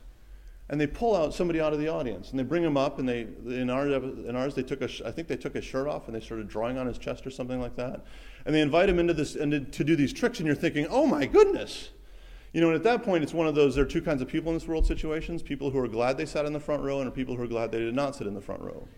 and 0.73 0.81
they 0.81 0.87
pull 0.87 1.15
out 1.15 1.35
somebody 1.35 1.61
out 1.61 1.75
of 1.75 1.79
the 1.79 1.89
audience 1.89 2.31
and 2.31 2.39
they 2.39 2.43
bring 2.43 2.65
him 2.65 2.79
up 2.79 2.99
and 2.99 3.07
they 3.07 3.29
in 3.45 3.69
ours, 3.69 3.93
in 4.27 4.35
ours 4.35 4.55
they 4.55 4.63
took 4.63 4.81
a 4.81 4.89
I 5.07 5.11
think 5.13 5.29
they 5.29 5.37
took 5.37 5.55
his 5.55 5.65
shirt 5.65 5.87
off 5.87 6.07
and 6.07 6.17
they 6.17 6.21
started 6.21 6.49
drawing 6.49 6.79
on 6.79 6.87
his 6.87 6.97
chest 6.97 7.27
or 7.27 7.31
something 7.31 7.61
like 7.61 7.77
that 7.77 8.07
and 8.47 8.55
they 8.55 8.63
invite 8.63 8.89
him 8.89 8.99
into 8.99 9.13
this 9.13 9.37
and 9.37 9.71
to 9.71 9.85
do 9.85 9.95
these 9.95 10.15
tricks 10.15 10.39
and 10.39 10.47
you're 10.47 10.57
thinking 10.57 10.87
oh 10.89 11.07
my 11.07 11.27
goodness. 11.27 11.91
You 12.55 12.63
know 12.63 12.69
and 12.69 12.77
at 12.77 12.85
that 12.85 13.03
point 13.03 13.23
it's 13.23 13.35
one 13.35 13.47
of 13.47 13.55
those 13.55 13.75
there 13.75 13.85
are 13.85 13.89
two 13.89 14.01
kinds 14.01 14.23
of 14.23 14.29
people 14.29 14.51
in 14.51 14.57
this 14.57 14.67
world 14.67 14.87
situations 14.87 15.43
people 15.43 15.71
who 15.71 15.79
are 15.79 15.89
glad 15.89 16.17
they 16.17 16.25
sat 16.25 16.47
in 16.47 16.55
the 16.55 16.61
front 16.61 16.83
row 16.83 17.03
and 17.03 17.15
people 17.15 17.37
who 17.37 17.43
are 17.43 17.47
glad 17.47 17.71
they 17.71 17.79
did 17.79 17.95
not 17.95 18.17
sit 18.17 18.27
in 18.27 18.33
the 18.33 18.41
front 18.41 18.63
row. 18.63 18.89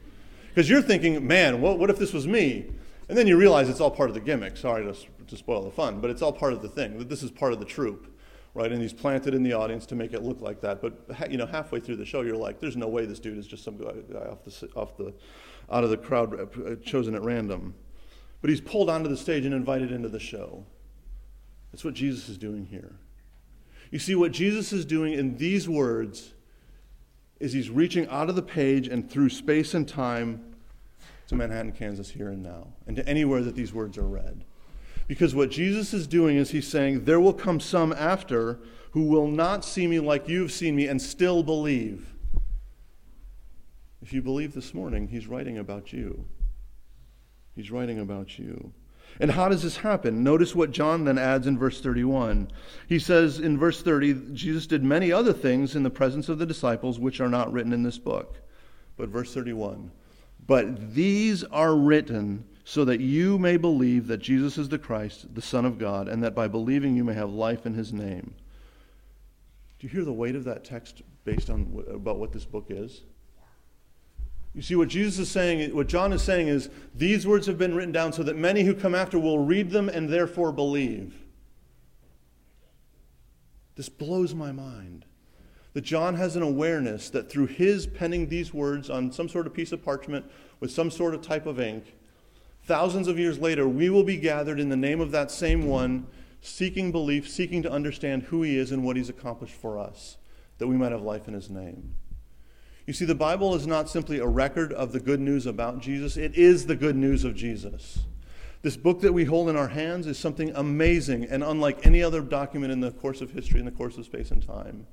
Because 0.50 0.70
you're 0.70 0.80
thinking 0.80 1.26
man 1.26 1.60
what, 1.60 1.80
what 1.80 1.90
if 1.90 1.98
this 1.98 2.12
was 2.12 2.28
me? 2.28 2.66
And 3.08 3.18
then 3.18 3.26
you 3.26 3.36
realize 3.36 3.68
it's 3.68 3.80
all 3.80 3.90
part 3.90 4.08
of 4.08 4.14
the 4.14 4.20
gimmick. 4.20 4.56
Sorry 4.56 4.84
to, 4.84 4.96
to 5.26 5.36
spoil 5.36 5.64
the 5.64 5.72
fun 5.72 6.00
but 6.00 6.10
it's 6.10 6.22
all 6.22 6.32
part 6.32 6.52
of 6.52 6.62
the 6.62 6.68
thing. 6.68 6.98
That 6.98 7.08
this 7.08 7.24
is 7.24 7.32
part 7.32 7.52
of 7.52 7.58
the 7.58 7.66
troupe 7.66 8.13
right? 8.54 8.70
And 8.70 8.80
he's 8.80 8.92
planted 8.92 9.34
in 9.34 9.42
the 9.42 9.52
audience 9.52 9.84
to 9.86 9.96
make 9.96 10.12
it 10.12 10.22
look 10.22 10.40
like 10.40 10.60
that. 10.60 10.80
But 10.80 11.30
you 11.30 11.36
know, 11.36 11.46
halfway 11.46 11.80
through 11.80 11.96
the 11.96 12.06
show, 12.06 12.22
you're 12.22 12.36
like, 12.36 12.60
"There's 12.60 12.76
no 12.76 12.88
way 12.88 13.04
this 13.04 13.20
dude 13.20 13.36
is 13.36 13.46
just 13.46 13.64
some 13.64 13.76
guy 13.76 14.18
off 14.20 14.44
the 14.44 14.68
off 14.76 14.96
the 14.96 15.12
out 15.70 15.84
of 15.84 15.90
the 15.90 15.96
crowd 15.96 16.40
uh, 16.40 16.76
chosen 16.76 17.14
at 17.14 17.22
random." 17.22 17.74
But 18.40 18.50
he's 18.50 18.60
pulled 18.60 18.90
onto 18.90 19.08
the 19.08 19.16
stage 19.16 19.44
and 19.44 19.54
invited 19.54 19.90
into 19.90 20.08
the 20.08 20.20
show. 20.20 20.64
That's 21.72 21.84
what 21.84 21.94
Jesus 21.94 22.28
is 22.28 22.38
doing 22.38 22.66
here. 22.66 22.92
You 23.90 23.98
see, 23.98 24.14
what 24.14 24.32
Jesus 24.32 24.72
is 24.72 24.84
doing 24.84 25.12
in 25.14 25.36
these 25.36 25.68
words 25.68 26.34
is 27.40 27.52
he's 27.52 27.70
reaching 27.70 28.06
out 28.08 28.28
of 28.28 28.36
the 28.36 28.42
page 28.42 28.86
and 28.86 29.10
through 29.10 29.30
space 29.30 29.74
and 29.74 29.88
time 29.88 30.54
to 31.28 31.34
Manhattan, 31.34 31.72
Kansas, 31.72 32.10
here 32.10 32.28
and 32.28 32.42
now, 32.42 32.68
and 32.86 32.96
to 32.96 33.08
anywhere 33.08 33.42
that 33.42 33.54
these 33.54 33.72
words 33.72 33.98
are 33.98 34.06
read. 34.06 34.44
Because 35.06 35.34
what 35.34 35.50
Jesus 35.50 35.92
is 35.92 36.06
doing 36.06 36.36
is 36.36 36.50
he's 36.50 36.68
saying, 36.68 37.04
There 37.04 37.20
will 37.20 37.34
come 37.34 37.60
some 37.60 37.92
after 37.92 38.58
who 38.92 39.04
will 39.04 39.28
not 39.28 39.64
see 39.64 39.86
me 39.86 40.00
like 40.00 40.28
you've 40.28 40.52
seen 40.52 40.76
me 40.76 40.86
and 40.86 41.00
still 41.00 41.42
believe. 41.42 42.14
If 44.00 44.12
you 44.12 44.22
believe 44.22 44.54
this 44.54 44.74
morning, 44.74 45.08
he's 45.08 45.26
writing 45.26 45.58
about 45.58 45.92
you. 45.92 46.26
He's 47.54 47.70
writing 47.70 47.98
about 47.98 48.38
you. 48.38 48.72
And 49.20 49.30
how 49.30 49.48
does 49.48 49.62
this 49.62 49.78
happen? 49.78 50.24
Notice 50.24 50.54
what 50.54 50.72
John 50.72 51.04
then 51.04 51.18
adds 51.18 51.46
in 51.46 51.58
verse 51.58 51.80
31. 51.80 52.50
He 52.88 52.98
says 52.98 53.38
in 53.38 53.58
verse 53.58 53.82
30, 53.82 54.32
Jesus 54.32 54.66
did 54.66 54.82
many 54.82 55.12
other 55.12 55.32
things 55.32 55.76
in 55.76 55.84
the 55.84 55.90
presence 55.90 56.28
of 56.28 56.38
the 56.38 56.46
disciples 56.46 56.98
which 56.98 57.20
are 57.20 57.28
not 57.28 57.52
written 57.52 57.72
in 57.72 57.82
this 57.82 57.98
book. 57.98 58.40
But 58.96 59.08
verse 59.08 59.34
31, 59.34 59.90
but 60.46 60.94
these 60.94 61.42
are 61.44 61.74
written 61.74 62.44
so 62.64 62.84
that 62.86 63.00
you 63.00 63.38
may 63.38 63.58
believe 63.58 64.06
that 64.06 64.18
Jesus 64.18 64.56
is 64.56 64.70
the 64.70 64.78
Christ, 64.78 65.34
the 65.34 65.42
Son 65.42 65.66
of 65.66 65.78
God, 65.78 66.08
and 66.08 66.22
that 66.24 66.34
by 66.34 66.48
believing 66.48 66.96
you 66.96 67.04
may 67.04 67.14
have 67.14 67.30
life 67.30 67.66
in 67.66 67.74
his 67.74 67.92
name. 67.92 68.34
Do 69.78 69.86
you 69.86 69.90
hear 69.90 70.04
the 70.04 70.12
weight 70.12 70.34
of 70.34 70.44
that 70.44 70.64
text 70.64 71.02
based 71.24 71.50
on 71.50 71.84
about 71.90 72.18
what 72.18 72.32
this 72.32 72.46
book 72.46 72.66
is? 72.70 73.02
You 74.54 74.62
see, 74.62 74.76
what 74.76 74.88
Jesus 74.88 75.18
is 75.18 75.30
saying, 75.30 75.74
what 75.74 75.88
John 75.88 76.12
is 76.12 76.22
saying 76.22 76.48
is, 76.48 76.70
these 76.94 77.26
words 77.26 77.46
have 77.48 77.58
been 77.58 77.74
written 77.74 77.92
down 77.92 78.12
so 78.12 78.22
that 78.22 78.36
many 78.36 78.62
who 78.62 78.72
come 78.72 78.94
after 78.94 79.18
will 79.18 79.40
read 79.40 79.70
them 79.70 79.88
and 79.88 80.08
therefore 80.08 80.52
believe. 80.52 81.14
This 83.74 83.88
blows 83.88 84.34
my 84.34 84.52
mind. 84.52 85.04
That 85.72 85.82
John 85.82 86.14
has 86.14 86.36
an 86.36 86.42
awareness 86.42 87.10
that 87.10 87.28
through 87.28 87.48
his 87.48 87.88
penning 87.88 88.28
these 88.28 88.54
words 88.54 88.88
on 88.88 89.10
some 89.10 89.28
sort 89.28 89.48
of 89.48 89.52
piece 89.52 89.72
of 89.72 89.84
parchment 89.84 90.24
with 90.60 90.70
some 90.70 90.88
sort 90.88 91.14
of 91.14 91.20
type 91.20 91.46
of 91.46 91.58
ink, 91.58 91.96
Thousands 92.64 93.08
of 93.08 93.18
years 93.18 93.38
later, 93.38 93.68
we 93.68 93.90
will 93.90 94.04
be 94.04 94.16
gathered 94.16 94.58
in 94.58 94.70
the 94.70 94.76
name 94.76 95.00
of 95.00 95.10
that 95.10 95.30
same 95.30 95.66
one, 95.66 96.06
seeking 96.40 96.90
belief, 96.92 97.28
seeking 97.28 97.62
to 97.62 97.70
understand 97.70 98.24
who 98.24 98.42
he 98.42 98.56
is 98.56 98.72
and 98.72 98.84
what 98.84 98.96
he's 98.96 99.10
accomplished 99.10 99.54
for 99.54 99.78
us, 99.78 100.16
that 100.58 100.66
we 100.66 100.76
might 100.76 100.92
have 100.92 101.02
life 101.02 101.28
in 101.28 101.34
his 101.34 101.50
name. 101.50 101.94
You 102.86 102.94
see, 102.94 103.04
the 103.04 103.14
Bible 103.14 103.54
is 103.54 103.66
not 103.66 103.90
simply 103.90 104.18
a 104.18 104.26
record 104.26 104.72
of 104.72 104.92
the 104.92 105.00
good 105.00 105.20
news 105.20 105.46
about 105.46 105.80
Jesus, 105.80 106.16
it 106.16 106.34
is 106.34 106.66
the 106.66 106.76
good 106.76 106.96
news 106.96 107.24
of 107.24 107.34
Jesus. 107.34 108.00
This 108.62 108.78
book 108.78 109.02
that 109.02 109.12
we 109.12 109.24
hold 109.24 109.50
in 109.50 109.56
our 109.56 109.68
hands 109.68 110.06
is 110.06 110.18
something 110.18 110.50
amazing 110.54 111.24
and 111.24 111.44
unlike 111.44 111.84
any 111.84 112.02
other 112.02 112.22
document 112.22 112.72
in 112.72 112.80
the 112.80 112.92
course 112.92 113.20
of 113.20 113.30
history, 113.30 113.60
in 113.60 113.66
the 113.66 113.72
course 113.72 113.98
of 113.98 114.06
space 114.06 114.30
and 114.30 114.42
time. 114.42 114.86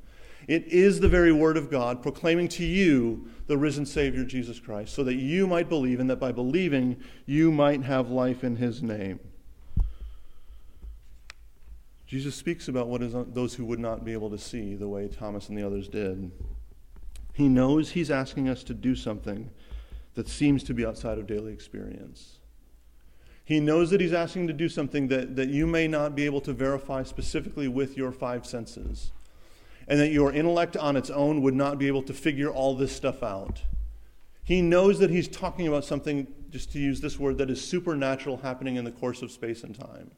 It 0.48 0.66
is 0.66 1.00
the 1.00 1.08
very 1.08 1.32
word 1.32 1.58
of 1.58 1.70
God 1.70 2.02
proclaiming 2.02 2.48
to 2.50 2.66
you 2.66 3.28
the 3.48 3.58
risen 3.58 3.86
Savior 3.86 4.24
Jesus 4.24 4.60
Christ, 4.60 4.94
so 4.94 5.04
that 5.04 5.16
you 5.16 5.48
might 5.48 5.70
believe, 5.70 6.00
and 6.00 6.10
that 6.10 6.20
by 6.20 6.32
believing 6.32 6.98
you 7.26 7.52
might 7.52 7.84
have 7.84 8.10
life 8.10 8.44
in 8.44 8.56
his 8.56 8.82
name. 8.82 9.20
Jesus 12.08 12.36
speaks 12.36 12.68
about 12.68 12.88
what 12.88 13.02
is 13.02 13.14
those 13.34 13.54
who 13.54 13.66
would 13.66 13.80
not 13.80 14.04
be 14.04 14.14
able 14.14 14.30
to 14.32 14.38
see 14.38 14.76
the 14.76 14.88
way 14.88 15.08
Thomas 15.08 15.48
and 15.48 15.58
the 15.58 15.66
others 15.66 15.88
did. 15.88 16.32
He 17.34 17.48
knows 17.48 17.92
he's 17.92 18.12
asking 18.12 18.50
us 18.50 18.64
to 18.64 18.74
do 18.74 18.96
something 18.96 19.50
that 20.16 20.28
seems 20.28 20.64
to 20.64 20.74
be 20.74 20.86
outside 20.86 21.18
of 21.18 21.28
daily 21.28 21.54
experience. 21.54 22.40
He 23.46 23.60
knows 23.60 23.90
that 23.92 24.02
he's 24.02 24.14
asking 24.14 24.48
to 24.48 24.54
do 24.54 24.68
something 24.68 25.08
that, 25.08 25.36
that 25.36 25.50
you 25.50 25.66
may 25.66 25.88
not 25.88 26.16
be 26.16 26.26
able 26.26 26.42
to 26.42 26.54
verify 26.54 27.04
specifically 27.04 27.68
with 27.68 27.96
your 27.96 28.12
five 28.12 28.46
senses 28.46 29.12
and 29.88 30.00
that 30.00 30.12
your 30.12 30.32
intellect 30.32 30.78
on 30.78 30.96
its 30.96 31.10
own 31.10 31.42
would 31.42 31.56
not 31.56 31.78
be 31.78 31.88
able 31.88 32.04
to 32.04 32.14
figure 32.14 32.50
all 32.50 32.76
this 32.76 32.96
stuff 32.96 33.24
out. 33.24 33.62
He 34.44 34.62
knows 34.62 35.00
that 35.00 35.10
he's 35.10 35.28
talking 35.28 35.68
about 35.68 35.86
something, 35.86 36.28
just 36.50 36.72
to 36.74 36.80
use 36.80 37.02
this 37.02 37.20
word, 37.20 37.38
that 37.38 37.50
is 37.50 37.64
supernatural 37.64 38.38
happening 38.38 38.76
in 38.76 38.86
the 38.86 38.92
course 38.92 39.22
of 39.22 39.32
space 39.32 39.64
and 39.64 39.78
time 39.78 40.12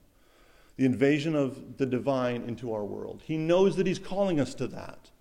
the 0.76 0.86
invasion 0.86 1.36
of 1.36 1.78
the 1.78 1.86
divine 1.86 2.44
into 2.48 2.74
our 2.74 2.84
world. 2.84 3.22
He 3.26 3.38
knows 3.38 3.76
that 3.76 3.86
he's 3.86 4.00
calling 4.00 4.40
us 4.40 4.54
to 4.56 4.68
that. 4.68 5.12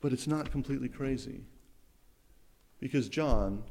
But 0.00 0.12
it's 0.12 0.26
not 0.26 0.50
completely 0.50 0.88
crazy. 0.88 1.42
Because 2.80 3.08
John, 3.08 3.62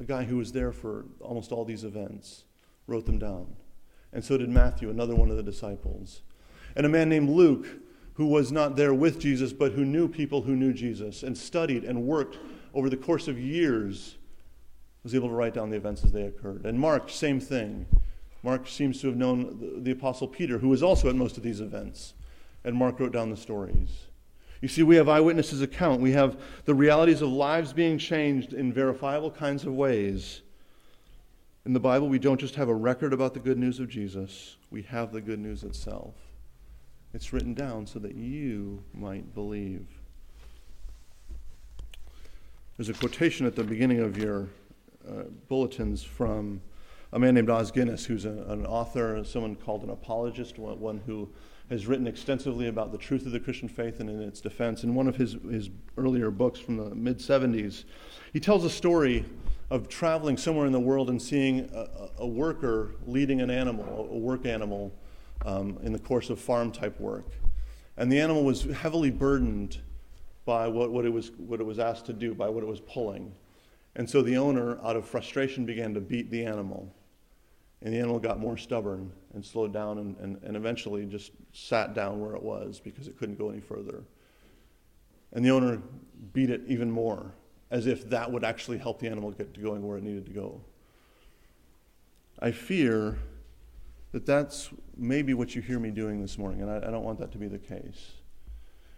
a 0.00 0.04
guy 0.04 0.24
who 0.24 0.38
was 0.38 0.52
there 0.52 0.72
for 0.72 1.04
almost 1.20 1.52
all 1.52 1.64
these 1.64 1.84
events, 1.84 2.44
wrote 2.86 3.06
them 3.06 3.18
down. 3.18 3.54
And 4.12 4.24
so 4.24 4.36
did 4.36 4.48
Matthew, 4.48 4.90
another 4.90 5.14
one 5.14 5.30
of 5.30 5.36
the 5.36 5.42
disciples 5.42 6.22
and 6.76 6.86
a 6.86 6.88
man 6.88 7.08
named 7.08 7.30
Luke, 7.30 7.66
who 8.14 8.26
was 8.26 8.52
not 8.52 8.76
there 8.76 8.94
with 8.94 9.18
Jesus, 9.18 9.52
but 9.52 9.72
who 9.72 9.84
knew 9.84 10.08
people 10.08 10.42
who 10.42 10.54
knew 10.54 10.72
Jesus 10.72 11.22
and 11.22 11.36
studied 11.36 11.84
and 11.84 12.04
worked 12.04 12.38
over 12.74 12.90
the 12.90 12.96
course 12.96 13.26
of 13.26 13.38
years, 13.38 14.16
was 15.02 15.14
able 15.14 15.28
to 15.28 15.34
write 15.34 15.54
down 15.54 15.70
the 15.70 15.76
events 15.76 16.04
as 16.04 16.12
they 16.12 16.22
occurred. 16.22 16.66
And 16.66 16.78
Mark, 16.78 17.08
same 17.08 17.40
thing. 17.40 17.86
Mark 18.42 18.68
seems 18.68 19.00
to 19.00 19.06
have 19.06 19.16
known 19.16 19.58
the, 19.58 19.80
the 19.80 19.90
Apostle 19.90 20.28
Peter, 20.28 20.58
who 20.58 20.68
was 20.68 20.82
also 20.82 21.08
at 21.08 21.16
most 21.16 21.36
of 21.36 21.42
these 21.42 21.60
events. 21.60 22.14
And 22.64 22.76
Mark 22.76 23.00
wrote 23.00 23.12
down 23.12 23.30
the 23.30 23.36
stories. 23.36 23.90
You 24.60 24.68
see, 24.68 24.82
we 24.82 24.96
have 24.96 25.08
eyewitnesses' 25.08 25.62
account. 25.62 26.00
We 26.00 26.12
have 26.12 26.40
the 26.64 26.74
realities 26.74 27.22
of 27.22 27.28
lives 27.28 27.72
being 27.72 27.98
changed 27.98 28.52
in 28.52 28.72
verifiable 28.72 29.30
kinds 29.30 29.64
of 29.64 29.74
ways. 29.74 30.42
In 31.64 31.72
the 31.72 31.80
Bible, 31.80 32.08
we 32.08 32.18
don't 32.18 32.40
just 32.40 32.54
have 32.56 32.68
a 32.68 32.74
record 32.74 33.12
about 33.12 33.34
the 33.34 33.40
good 33.40 33.58
news 33.58 33.80
of 33.80 33.88
Jesus, 33.88 34.56
we 34.70 34.82
have 34.82 35.12
the 35.12 35.20
good 35.20 35.38
news 35.38 35.62
itself. 35.64 36.14
It's 37.16 37.32
written 37.32 37.54
down 37.54 37.86
so 37.86 37.98
that 38.00 38.14
you 38.14 38.84
might 38.92 39.34
believe. 39.34 39.86
There's 42.76 42.90
a 42.90 42.92
quotation 42.92 43.46
at 43.46 43.56
the 43.56 43.64
beginning 43.64 44.00
of 44.00 44.18
your 44.18 44.48
uh, 45.08 45.22
bulletins 45.48 46.02
from 46.02 46.60
a 47.14 47.18
man 47.18 47.32
named 47.32 47.48
Os 47.48 47.70
Guinness, 47.70 48.04
who's 48.04 48.26
a, 48.26 48.44
an 48.48 48.66
author, 48.66 49.24
someone 49.24 49.56
called 49.56 49.82
an 49.82 49.88
apologist, 49.88 50.58
one 50.58 51.00
who 51.06 51.26
has 51.70 51.86
written 51.86 52.06
extensively 52.06 52.68
about 52.68 52.92
the 52.92 52.98
truth 52.98 53.24
of 53.24 53.32
the 53.32 53.40
Christian 53.40 53.66
faith 53.70 53.98
and 54.00 54.10
in 54.10 54.20
its 54.20 54.42
defense. 54.42 54.84
In 54.84 54.94
one 54.94 55.08
of 55.08 55.16
his, 55.16 55.38
his 55.50 55.70
earlier 55.96 56.30
books 56.30 56.60
from 56.60 56.76
the 56.76 56.94
mid 56.94 57.18
70s, 57.18 57.84
he 58.34 58.40
tells 58.40 58.62
a 58.62 58.70
story 58.70 59.24
of 59.70 59.88
traveling 59.88 60.36
somewhere 60.36 60.66
in 60.66 60.72
the 60.72 60.78
world 60.78 61.08
and 61.08 61.22
seeing 61.22 61.70
a, 61.72 62.10
a 62.18 62.26
worker 62.26 62.90
leading 63.06 63.40
an 63.40 63.48
animal, 63.48 64.06
a 64.10 64.18
work 64.18 64.44
animal, 64.44 64.92
um, 65.44 65.78
in 65.82 65.92
the 65.92 65.98
course 65.98 66.30
of 66.30 66.40
farm 66.40 66.72
type 66.72 66.98
work. 67.00 67.26
And 67.96 68.10
the 68.10 68.20
animal 68.20 68.44
was 68.44 68.64
heavily 68.64 69.10
burdened 69.10 69.78
by 70.44 70.68
what, 70.68 70.92
what, 70.92 71.04
it 71.04 71.12
was, 71.12 71.32
what 71.38 71.60
it 71.60 71.64
was 71.64 71.78
asked 71.78 72.06
to 72.06 72.12
do, 72.12 72.34
by 72.34 72.48
what 72.48 72.62
it 72.62 72.66
was 72.66 72.80
pulling. 72.80 73.32
And 73.96 74.08
so 74.08 74.22
the 74.22 74.36
owner, 74.36 74.78
out 74.84 74.96
of 74.96 75.06
frustration, 75.06 75.64
began 75.64 75.94
to 75.94 76.00
beat 76.00 76.30
the 76.30 76.44
animal. 76.44 76.94
And 77.82 77.92
the 77.92 77.98
animal 77.98 78.18
got 78.18 78.38
more 78.38 78.56
stubborn 78.56 79.10
and 79.34 79.44
slowed 79.44 79.72
down 79.72 79.98
and, 79.98 80.16
and, 80.18 80.42
and 80.42 80.56
eventually 80.56 81.04
just 81.06 81.32
sat 81.52 81.94
down 81.94 82.20
where 82.20 82.34
it 82.34 82.42
was 82.42 82.80
because 82.80 83.08
it 83.08 83.18
couldn't 83.18 83.38
go 83.38 83.50
any 83.50 83.60
further. 83.60 84.02
And 85.32 85.44
the 85.44 85.50
owner 85.50 85.80
beat 86.32 86.50
it 86.50 86.62
even 86.66 86.90
more, 86.90 87.32
as 87.70 87.86
if 87.86 88.08
that 88.10 88.30
would 88.30 88.44
actually 88.44 88.78
help 88.78 89.00
the 89.00 89.08
animal 89.08 89.30
get 89.30 89.52
to 89.54 89.60
going 89.60 89.86
where 89.86 89.98
it 89.98 90.04
needed 90.04 90.26
to 90.26 90.32
go. 90.32 90.60
I 92.38 92.50
fear 92.50 93.18
that 94.16 94.24
that's 94.24 94.70
maybe 94.96 95.34
what 95.34 95.54
you 95.54 95.60
hear 95.60 95.78
me 95.78 95.90
doing 95.90 96.22
this 96.22 96.38
morning, 96.38 96.62
and 96.62 96.70
I, 96.70 96.78
I 96.78 96.90
don't 96.90 97.04
want 97.04 97.18
that 97.18 97.32
to 97.32 97.38
be 97.38 97.48
the 97.48 97.58
case. 97.58 98.12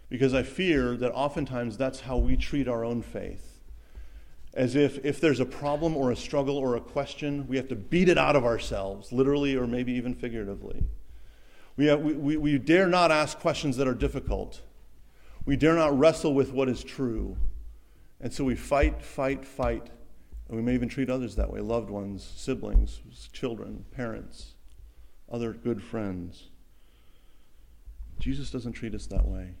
Because 0.07 0.33
I 0.33 0.43
fear 0.43 0.95
that 0.95 1.11
oftentimes 1.11 1.75
that's 1.75 1.99
how 1.99 2.15
we 2.15 2.37
treat 2.37 2.69
our 2.69 2.85
own 2.85 3.01
faith 3.01 3.59
as 4.53 4.77
if 4.77 5.03
if 5.03 5.19
there's 5.19 5.41
a 5.41 5.45
problem 5.45 5.97
or 5.97 6.11
a 6.11 6.15
struggle 6.15 6.57
or 6.57 6.77
a 6.77 6.79
question, 6.79 7.45
we 7.49 7.57
have 7.57 7.67
to 7.67 7.75
beat 7.75 8.07
it 8.07 8.17
out 8.17 8.37
of 8.37 8.45
ourselves, 8.45 9.11
literally 9.11 9.57
or 9.57 9.67
maybe 9.67 9.91
even 9.91 10.15
figuratively. 10.15 10.85
We, 11.75 11.87
have, 11.87 11.99
we, 11.99 12.13
we, 12.13 12.37
we 12.37 12.57
dare 12.57 12.87
not 12.87 13.11
ask 13.11 13.39
questions 13.39 13.75
that 13.75 13.89
are 13.89 13.93
difficult. 13.93 14.61
We 15.43 15.57
dare 15.57 15.75
not 15.75 15.99
wrestle 15.99 16.33
with 16.33 16.53
what 16.53 16.69
is 16.69 16.81
true. 16.81 17.35
And 18.21 18.33
so 18.33 18.45
we 18.45 18.55
fight, 18.55 19.01
fight, 19.03 19.43
fight. 19.43 19.89
And 20.47 20.55
we 20.55 20.63
may 20.63 20.75
even 20.75 20.87
treat 20.87 21.09
others 21.09 21.35
that 21.35 21.51
way 21.51 21.59
loved 21.59 21.89
ones, 21.89 22.23
siblings, 22.23 23.01
children, 23.33 23.83
parents, 23.91 24.55
other 25.31 25.53
good 25.53 25.81
friends. 25.81 26.49
Jesus 28.19 28.51
doesn't 28.51 28.73
treat 28.73 28.93
us 28.93 29.05
that 29.07 29.25
way 29.25 29.53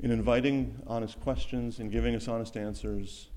in 0.00 0.10
inviting 0.10 0.82
honest 0.86 1.20
questions, 1.20 1.80
in 1.80 1.88
giving 1.88 2.14
us 2.14 2.28
honest 2.28 2.56
answers, 2.56 3.28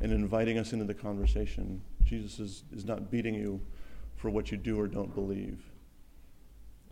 and 0.00 0.12
inviting 0.12 0.58
us 0.58 0.72
into 0.72 0.84
the 0.84 0.94
conversation. 0.94 1.82
Jesus 2.04 2.40
is, 2.40 2.64
is 2.74 2.84
not 2.84 3.10
beating 3.10 3.34
you 3.34 3.60
for 4.16 4.30
what 4.30 4.50
you 4.50 4.56
do 4.56 4.78
or 4.78 4.86
don't 4.86 5.14
believe, 5.14 5.62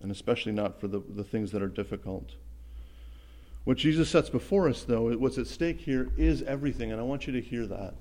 and 0.02 0.10
especially 0.10 0.52
not 0.52 0.80
for 0.80 0.86
the, 0.86 1.02
the 1.16 1.24
things 1.24 1.50
that 1.52 1.62
are 1.62 1.68
difficult. 1.68 2.34
What 3.64 3.78
Jesus 3.78 4.08
sets 4.08 4.30
before 4.30 4.68
us, 4.68 4.84
though, 4.84 5.10
what's 5.16 5.38
at 5.38 5.46
stake 5.46 5.80
here 5.80 6.10
is 6.16 6.42
everything, 6.42 6.92
and 6.92 7.00
I 7.00 7.04
want 7.04 7.26
you 7.26 7.32
to 7.32 7.40
hear 7.40 7.66
that. 7.66 7.94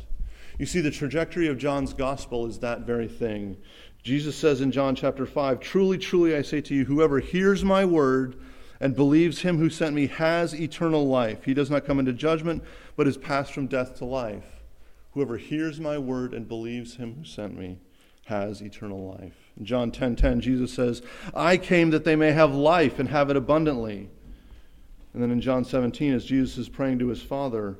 You 0.57 0.65
see, 0.65 0.81
the 0.81 0.91
trajectory 0.91 1.47
of 1.47 1.57
John's 1.57 1.93
gospel 1.93 2.47
is 2.47 2.59
that 2.59 2.81
very 2.81 3.07
thing. 3.07 3.57
Jesus 4.03 4.35
says 4.35 4.61
in 4.61 4.71
John 4.71 4.95
chapter 4.95 5.25
5 5.25 5.59
Truly, 5.59 5.97
truly, 5.97 6.35
I 6.35 6.41
say 6.41 6.61
to 6.61 6.73
you, 6.73 6.85
whoever 6.85 7.19
hears 7.19 7.63
my 7.63 7.85
word 7.85 8.35
and 8.79 8.95
believes 8.95 9.41
him 9.41 9.57
who 9.57 9.69
sent 9.69 9.95
me 9.95 10.07
has 10.07 10.53
eternal 10.53 11.07
life. 11.07 11.43
He 11.43 11.53
does 11.53 11.69
not 11.69 11.85
come 11.85 11.99
into 11.99 12.13
judgment, 12.13 12.63
but 12.95 13.07
is 13.07 13.17
passed 13.17 13.53
from 13.53 13.67
death 13.67 13.95
to 13.97 14.05
life. 14.05 14.45
Whoever 15.11 15.37
hears 15.37 15.79
my 15.79 15.97
word 15.97 16.33
and 16.33 16.47
believes 16.47 16.95
him 16.95 17.15
who 17.15 17.25
sent 17.25 17.57
me 17.57 17.79
has 18.25 18.61
eternal 18.61 19.07
life. 19.07 19.33
In 19.57 19.65
John 19.65 19.91
10:10 19.91 20.15
10, 20.15 20.15
10, 20.15 20.41
Jesus 20.41 20.73
says, 20.73 21.01
"I 21.33 21.57
came 21.57 21.91
that 21.91 22.03
they 22.03 22.15
may 22.15 22.31
have 22.31 22.53
life 22.53 22.99
and 22.99 23.09
have 23.09 23.29
it 23.29 23.37
abundantly." 23.37 24.09
And 25.13 25.23
then 25.23 25.31
in 25.31 25.41
John 25.41 25.63
17 25.63 26.13
as 26.13 26.25
Jesus 26.25 26.57
is 26.57 26.69
praying 26.69 26.99
to 26.99 27.07
his 27.07 27.21
Father, 27.21 27.77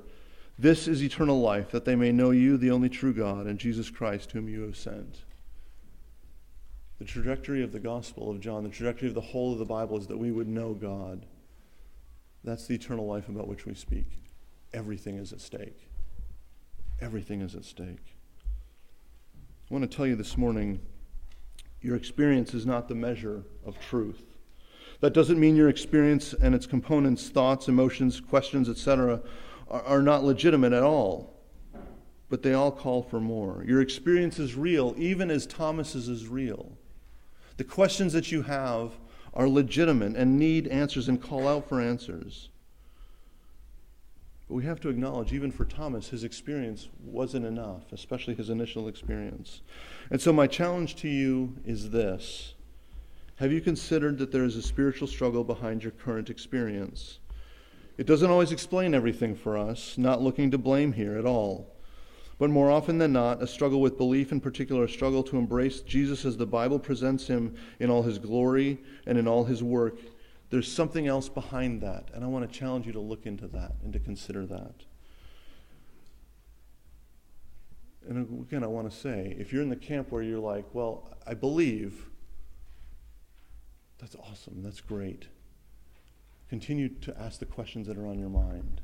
"This 0.60 0.88
is 0.88 1.04
eternal 1.04 1.39
life, 1.39 1.72
that 1.72 1.86
they 1.86 1.96
may 1.96 2.12
know 2.12 2.32
you, 2.32 2.58
the 2.58 2.72
only 2.72 2.89
true 2.89 3.13
God, 3.13 3.46
and 3.46 3.60
Jesus 3.60 3.89
Christ 3.89 4.32
whom 4.32 4.50
you 4.50 4.62
have 4.62 4.76
sent." 4.76 5.24
The 7.00 7.06
trajectory 7.06 7.62
of 7.62 7.72
the 7.72 7.80
Gospel 7.80 8.32
of 8.32 8.39
John, 8.39 8.63
the 8.63 8.70
trajectory 8.70 9.08
of 9.08 9.13
the 9.13 9.22
whole 9.22 9.54
of 9.54 9.60
the 9.60 9.65
Bible 9.65 9.98
is 9.98 10.08
that 10.08 10.17
we 10.17 10.32
would 10.32 10.48
know 10.48 10.74
God. 10.74 11.28
That's 12.43 12.65
the 12.65 12.76
eternal 12.76 13.06
life 13.06 13.30
about 13.30 13.48
which 13.48 13.65
we 13.65 13.76
speak. 13.76 14.08
Everything 14.74 15.17
is 15.17 15.32
at 15.32 15.41
stake. 15.41 15.89
Everything 17.00 17.41
is 17.41 17.56
at 17.56 17.65
stake. 17.65 18.15
I 19.70 19.74
want 19.74 19.89
to 19.89 19.96
tell 19.96 20.08
you 20.08 20.15
this 20.15 20.38
morning 20.38 20.80
your 21.82 21.96
experience 21.96 22.56
is 22.56 22.65
not 22.65 22.88
the 22.88 22.96
measure 22.96 23.43
of 23.63 23.80
truth. 23.80 24.24
That 25.02 25.13
doesn't 25.13 25.39
mean 25.39 25.56
your 25.56 25.70
experience 25.70 26.34
and 26.34 26.56
its 26.56 26.65
components, 26.65 27.30
thoughts, 27.30 27.67
emotions, 27.67 28.20
questions, 28.20 28.67
etc., 28.67 29.22
are, 29.69 29.84
are 29.84 30.01
not 30.01 30.23
legitimate 30.23 30.73
at 30.73 30.84
all. 30.84 31.34
But 32.30 32.43
they 32.43 32.53
all 32.53 32.71
call 32.71 33.03
for 33.03 33.19
more. 33.19 33.63
Your 33.65 33.82
experience 33.82 34.38
is 34.38 34.56
real, 34.56 34.93
even 34.97 35.32
as 35.32 35.45
Thomas's 35.45 36.10
is 36.10 36.27
real. 36.27 36.77
The 37.56 37.63
questions 37.63 38.13
that 38.13 38.32
you 38.32 38.41
have 38.43 38.91
are 39.34 39.47
legitimate 39.47 40.15
and 40.15 40.38
need 40.38 40.67
answers 40.67 41.08
and 41.08 41.21
call 41.21 41.47
out 41.47 41.69
for 41.69 41.80
answers. 41.80 42.49
But 44.47 44.56
we 44.56 44.63
have 44.63 44.80
to 44.82 44.89
acknowledge, 44.89 45.34
even 45.34 45.51
for 45.51 45.65
Thomas, 45.65 46.10
his 46.10 46.23
experience 46.23 46.88
wasn't 47.03 47.45
enough, 47.45 47.91
especially 47.91 48.34
his 48.34 48.49
initial 48.49 48.88
experience. 48.88 49.62
And 50.10 50.21
so, 50.21 50.32
my 50.32 50.47
challenge 50.47 50.95
to 50.97 51.10
you 51.10 51.56
is 51.65 51.89
this 51.89 52.53
Have 53.36 53.51
you 53.51 53.62
considered 53.62 54.17
that 54.19 54.32
there 54.32 54.45
is 54.45 54.56
a 54.56 54.62
spiritual 54.62 55.08
struggle 55.08 55.43
behind 55.43 55.84
your 55.84 55.91
current 55.91 56.30
experience? 56.30 57.19
It 57.98 58.06
doesn't 58.06 58.30
always 58.30 58.52
explain 58.52 58.94
everything 58.94 59.36
for 59.36 59.58
us, 59.58 59.98
not 59.98 60.22
looking 60.22 60.52
to 60.52 60.58
blame 60.58 60.94
here 60.94 61.18
at 61.18 61.26
all. 61.26 61.74
But 62.38 62.52
more 62.52 62.70
often 62.70 63.00
than 63.00 63.14
not, 63.14 63.42
a 63.42 63.48
struggle 63.48 63.82
with 63.82 63.98
belief, 63.98 64.32
in 64.32 64.40
particular, 64.40 64.84
a 64.84 64.90
struggle 64.90 65.24
to 65.24 65.38
embrace 65.38 65.82
Jesus 65.82 66.24
as 66.24 66.38
the 66.38 66.46
Bible 66.46 66.78
presents 66.78 67.26
him 67.26 67.56
in 67.80 67.90
all 67.90 68.04
his 68.04 68.20
glory 68.20 68.78
and 69.08 69.18
in 69.18 69.28
all 69.28 69.46
his 69.46 69.64
work. 69.64 69.98
There's 70.52 70.72
something 70.72 71.08
else 71.08 71.28
behind 71.28 71.82
that, 71.82 72.12
and 72.14 72.24
I 72.24 72.28
want 72.28 72.50
to 72.50 72.60
challenge 72.60 72.86
you 72.86 72.94
to 72.94 73.00
look 73.00 73.26
into 73.26 73.48
that 73.48 73.74
and 73.84 73.92
to 73.94 74.00
consider 74.00 74.46
that. 74.46 74.86
And 78.08 78.46
again, 78.48 78.64
I 78.64 78.68
want 78.68 78.90
to 78.90 78.96
say 78.96 79.36
if 79.40 79.52
you're 79.52 79.64
in 79.64 79.70
the 79.70 79.76
camp 79.76 80.12
where 80.12 80.22
you're 80.22 80.40
like, 80.40 80.66
well, 80.74 81.10
I 81.26 81.34
believe, 81.34 82.06
that's 83.98 84.16
awesome, 84.16 84.62
that's 84.64 84.80
great. 84.80 85.28
Continue 86.50 86.90
to 86.90 87.20
ask 87.20 87.40
the 87.40 87.46
questions 87.46 87.88
that 87.88 87.98
are 87.98 88.08
on 88.08 88.20
your 88.20 88.30
mind 88.30 88.82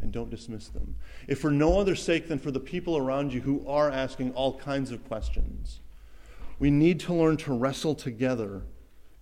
and 0.00 0.12
don't 0.12 0.30
dismiss 0.30 0.68
them. 0.68 0.96
If 1.26 1.40
for 1.40 1.50
no 1.50 1.80
other 1.80 1.94
sake 1.94 2.28
than 2.28 2.38
for 2.38 2.50
the 2.50 2.60
people 2.60 2.96
around 2.96 3.32
you 3.32 3.40
who 3.40 3.66
are 3.66 3.90
asking 3.90 4.32
all 4.32 4.58
kinds 4.58 4.90
of 4.90 5.06
questions, 5.06 5.80
we 6.58 6.70
need 6.70 7.00
to 7.00 7.14
learn 7.14 7.36
to 7.38 7.52
wrestle 7.52 7.94
together 7.94 8.62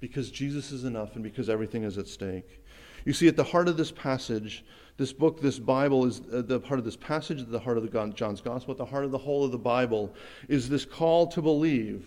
because 0.00 0.30
Jesus 0.30 0.72
is 0.72 0.84
enough 0.84 1.14
and 1.14 1.22
because 1.22 1.48
everything 1.48 1.84
is 1.84 1.98
at 1.98 2.08
stake. 2.08 2.62
You 3.04 3.12
see, 3.12 3.28
at 3.28 3.36
the 3.36 3.44
heart 3.44 3.68
of 3.68 3.76
this 3.76 3.92
passage, 3.92 4.64
this 4.96 5.12
book, 5.12 5.40
this 5.40 5.58
Bible, 5.58 6.06
is 6.06 6.20
uh, 6.32 6.42
the 6.42 6.60
heart 6.60 6.78
of 6.78 6.84
this 6.84 6.96
passage, 6.96 7.44
the 7.46 7.58
heart 7.58 7.76
of 7.76 7.82
the 7.90 8.12
John's 8.14 8.40
Gospel, 8.40 8.72
at 8.72 8.78
the 8.78 8.84
heart 8.84 9.04
of 9.04 9.10
the 9.10 9.18
whole 9.18 9.44
of 9.44 9.52
the 9.52 9.58
Bible, 9.58 10.14
is 10.48 10.68
this 10.68 10.84
call 10.84 11.26
to 11.28 11.42
believe. 11.42 12.06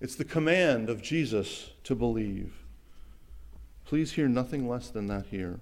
It's 0.00 0.16
the 0.16 0.24
command 0.24 0.88
of 0.88 1.02
Jesus 1.02 1.70
to 1.84 1.94
believe. 1.94 2.61
Please 3.92 4.12
hear 4.12 4.26
nothing 4.26 4.66
less 4.66 4.88
than 4.88 5.06
that 5.08 5.26
here. 5.26 5.60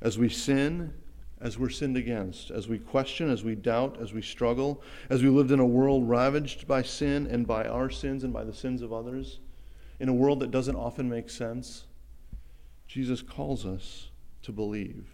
As 0.00 0.18
we 0.18 0.28
sin, 0.28 0.92
as 1.40 1.56
we're 1.56 1.68
sinned 1.68 1.96
against, 1.96 2.50
as 2.50 2.66
we 2.66 2.76
question, 2.76 3.30
as 3.30 3.44
we 3.44 3.54
doubt, 3.54 3.98
as 4.02 4.12
we 4.12 4.20
struggle, 4.20 4.82
as 5.10 5.22
we 5.22 5.28
lived 5.28 5.52
in 5.52 5.60
a 5.60 5.64
world 5.64 6.08
ravaged 6.08 6.66
by 6.66 6.82
sin 6.82 7.24
and 7.28 7.46
by 7.46 7.64
our 7.64 7.88
sins 7.88 8.24
and 8.24 8.32
by 8.32 8.42
the 8.42 8.52
sins 8.52 8.82
of 8.82 8.92
others, 8.92 9.38
in 10.00 10.08
a 10.08 10.12
world 10.12 10.40
that 10.40 10.50
doesn't 10.50 10.74
often 10.74 11.08
make 11.08 11.30
sense, 11.30 11.84
Jesus 12.88 13.22
calls 13.22 13.64
us 13.64 14.08
to 14.42 14.50
believe. 14.50 15.06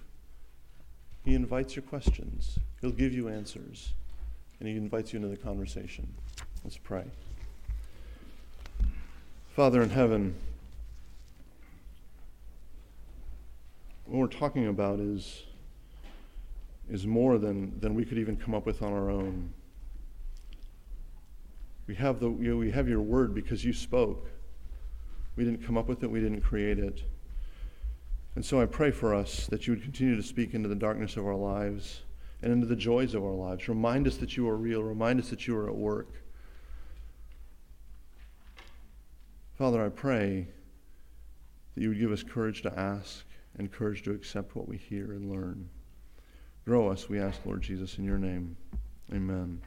He 1.27 1.35
invites 1.35 1.77
your 1.77 1.83
questions, 1.83 2.59
He'll 2.81 2.93
give 2.93 3.13
you 3.13 3.29
answers, 3.29 3.93
and 4.59 4.67
He 4.67 4.77
invites 4.77 5.13
you 5.13 5.19
into 5.19 5.29
the 5.29 5.37
conversation. 5.37 6.15
Let's 6.65 6.79
pray. 6.79 7.05
Father 9.55 9.83
in 9.83 9.91
heaven, 9.91 10.35
what 14.13 14.19
we're 14.19 14.39
talking 14.39 14.67
about 14.67 15.01
is, 15.01 15.45
is 16.91 17.07
more 17.07 17.39
than, 17.39 17.81
than 17.81 17.95
we 17.95 18.05
could 18.05 18.19
even 18.19 18.37
come 18.37 18.55
up 18.55 18.67
with 18.67 18.83
on 18.83 18.93
our 18.93 19.09
own. 19.09 19.51
We 21.87 21.95
have, 21.95 22.21
the, 22.21 22.29
you 22.29 22.51
know, 22.51 22.57
we 22.59 22.71
have 22.73 22.91
your 22.91 23.01
word 23.01 23.35
because 23.35 23.65
you 23.65 23.73
spoke. 23.73 24.29
We 25.35 25.45
didn't 25.45 25.65
come 25.65 25.79
up 25.79 25.89
with 25.89 26.03
it, 26.03 26.11
we 26.11 26.21
didn't 26.21 26.43
create 26.43 26.79
it. 26.79 27.05
And 28.35 28.45
so 28.45 28.61
I 28.61 28.67
pray 28.67 28.91
for 28.91 29.15
us 29.15 29.47
that 29.47 29.67
you 29.67 29.73
would 29.73 29.83
continue 29.83 30.15
to 30.15 30.23
speak 30.23 30.53
into 30.53 30.69
the 30.69 30.75
darkness 30.75 31.17
of 31.17 31.27
our 31.27 31.35
lives 31.35 32.03
and 32.43 32.53
into 32.53 32.67
the 32.67 32.77
joys 32.77 33.15
of 33.15 33.25
our 33.25 33.33
lives. 33.33 33.67
Remind 33.67 34.07
us 34.07 34.19
that 34.19 34.37
you 34.37 34.47
are 34.47 34.57
real, 34.59 34.83
remind 34.83 35.21
us 35.21 35.31
that 35.31 35.47
you 35.47 35.57
are 35.57 35.69
at 35.69 35.75
work. 35.75 36.09
Father, 39.57 39.83
I 39.83 39.89
pray 39.89 40.49
that 41.75 41.81
you 41.81 41.89
would 41.89 41.99
give 41.99 42.13
us 42.13 42.23
courage 42.23 42.61
to 42.61 42.79
ask, 42.79 43.25
and 43.59 43.71
courage 43.71 44.03
to 44.03 44.13
accept 44.13 44.57
what 44.57 44.69
we 44.69 44.77
hear 44.77 45.13
and 45.13 45.31
learn. 45.31 45.69
Grow 46.65 46.89
us, 46.89 47.09
we 47.09 47.21
ask, 47.21 47.45
Lord 47.45 47.63
Jesus, 47.63 47.99
in 47.99 48.05
your 48.05 48.19
name. 48.19 48.57
Amen. 49.13 49.61